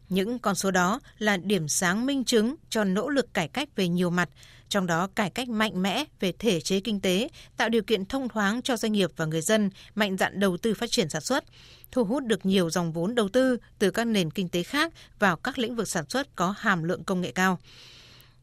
Những 0.10 0.40
con 0.40 0.56
số 0.56 0.72
đó 0.72 1.00
là 1.18 1.38
điểm 1.38 1.68
sáng 1.68 2.06
minh 2.06 2.24
chứng 2.24 2.56
cho 2.70 2.84
nỗ 2.84 3.10
lực 3.10 3.34
cải 3.34 3.48
cách 3.48 3.70
về 3.76 3.88
nhiều 3.88 4.10
mặt, 4.10 4.30
trong 4.70 4.88
đó 4.88 5.08
cải 5.16 5.30
cách 5.30 5.50
mạnh 5.50 5.82
mẽ 5.82 6.04
về 6.20 6.34
thể 6.40 6.62
chế 6.62 6.80
kinh 6.80 7.00
tế, 7.00 7.30
tạo 7.58 7.70
điều 7.70 7.82
kiện 7.82 8.06
thông 8.06 8.30
thoáng 8.30 8.62
cho 8.62 8.78
doanh 8.78 8.92
nghiệp 8.92 9.10
và 9.16 9.26
người 9.26 9.42
dân 9.42 9.70
mạnh 9.96 10.18
dạn 10.18 10.40
đầu 10.40 10.58
tư 10.58 10.74
phát 10.74 10.92
triển 10.92 11.10
sản 11.10 11.22
xuất, 11.22 11.44
thu 11.92 12.04
hút 12.04 12.24
được 12.24 12.46
nhiều 12.46 12.70
dòng 12.70 12.92
vốn 12.92 13.16
đầu 13.16 13.30
tư 13.30 13.58
từ 13.80 13.92
các 13.92 14.06
nền 14.06 14.32
kinh 14.32 14.50
tế 14.50 14.64
khác 14.64 14.94
vào 15.20 15.36
các 15.36 15.60
lĩnh 15.60 15.76
vực 15.76 15.88
sản 15.88 16.10
xuất 16.10 16.36
có 16.36 16.54
hàm 16.58 16.84
lượng 16.84 17.04
công 17.04 17.22
nghệ 17.22 17.32
cao. 17.32 17.60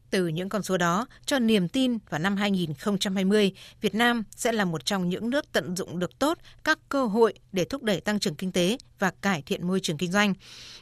Từ 0.09 0.27
những 0.27 0.49
con 0.49 0.63
số 0.63 0.77
đó 0.77 1.07
cho 1.25 1.39
niềm 1.39 1.67
tin 1.67 1.97
vào 2.09 2.19
năm 2.19 2.37
2020, 2.37 3.51
Việt 3.81 3.95
Nam 3.95 4.23
sẽ 4.35 4.51
là 4.51 4.65
một 4.65 4.85
trong 4.85 5.09
những 5.09 5.29
nước 5.29 5.51
tận 5.51 5.75
dụng 5.75 5.99
được 5.99 6.19
tốt 6.19 6.37
các 6.63 6.79
cơ 6.89 7.05
hội 7.05 7.33
để 7.51 7.65
thúc 7.65 7.83
đẩy 7.83 8.01
tăng 8.01 8.19
trưởng 8.19 8.35
kinh 8.35 8.51
tế 8.51 8.77
và 8.99 9.11
cải 9.21 9.41
thiện 9.41 9.67
môi 9.67 9.79
trường 9.79 9.97
kinh 9.97 10.11
doanh. 10.11 10.33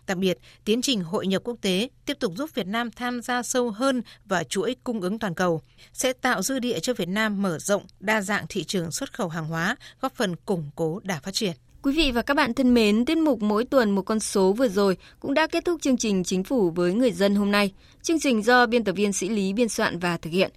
Đặc 0.08 0.18
biệt, 0.18 0.38
tiến 0.66 0.82
trình 0.82 1.04
hội 1.04 1.28
nhập 1.28 1.42
quốc 1.46 1.58
tế 1.62 1.90
tiếp 2.06 2.18
tục 2.20 2.34
giúp 2.36 2.50
Việt 2.54 2.68
Nam 2.68 2.92
tham 2.92 3.22
gia 3.22 3.44
sâu 3.44 3.72
hơn 3.72 4.02
vào 4.26 4.44
chuỗi 4.44 4.76
cung 4.84 5.02
ứng 5.02 5.20
toàn 5.20 5.36
cầu, 5.36 5.62
sẽ 5.94 6.14
tạo 6.14 6.42
dư 6.42 6.60
địa 6.60 6.80
cho 6.80 6.94
Việt 6.94 7.10
Nam 7.10 7.42
mở 7.42 7.60
rộng 7.60 7.84
đa 8.00 8.22
dạng 8.22 8.46
thị 8.50 8.64
trường 8.64 8.92
xuất 8.92 9.14
khẩu 9.14 9.30
hàng 9.30 9.48
hóa, 9.48 9.76
góp 10.02 10.14
phần 10.16 10.36
củng 10.36 10.70
cố 10.76 11.00
đà 11.04 11.20
phát 11.20 11.34
triển. 11.34 11.54
Quý 11.86 11.92
vị 11.92 12.12
và 12.12 12.22
các 12.22 12.34
bạn 12.34 12.54
thân 12.54 12.74
mến, 12.74 13.06
tiết 13.06 13.18
mục 13.18 13.42
mỗi 13.42 13.66
tuần 13.66 13.92
một 13.92 14.02
con 14.02 14.20
số 14.20 14.54
vừa 14.54 14.68
rồi 14.68 14.98
cũng 15.20 15.34
đã 15.34 15.48
kết 15.48 15.66
thúc 15.66 15.82
chương 15.82 15.98
trình 15.98 16.24
Chính 16.24 16.44
phủ 16.44 16.70
với 16.70 16.94
người 16.94 17.12
dân 17.12 17.36
hôm 17.36 17.52
nay. 17.52 17.72
Chương 18.02 18.20
trình 18.20 18.44
do 18.44 18.66
biên 18.66 18.84
tập 18.84 18.94
viên 18.94 19.14
Sĩ 19.14 19.30
Lý 19.30 19.54
biên 19.54 19.70
soạn 19.70 20.00
và 20.00 20.18
thực 20.18 20.30
hiện. 20.30 20.52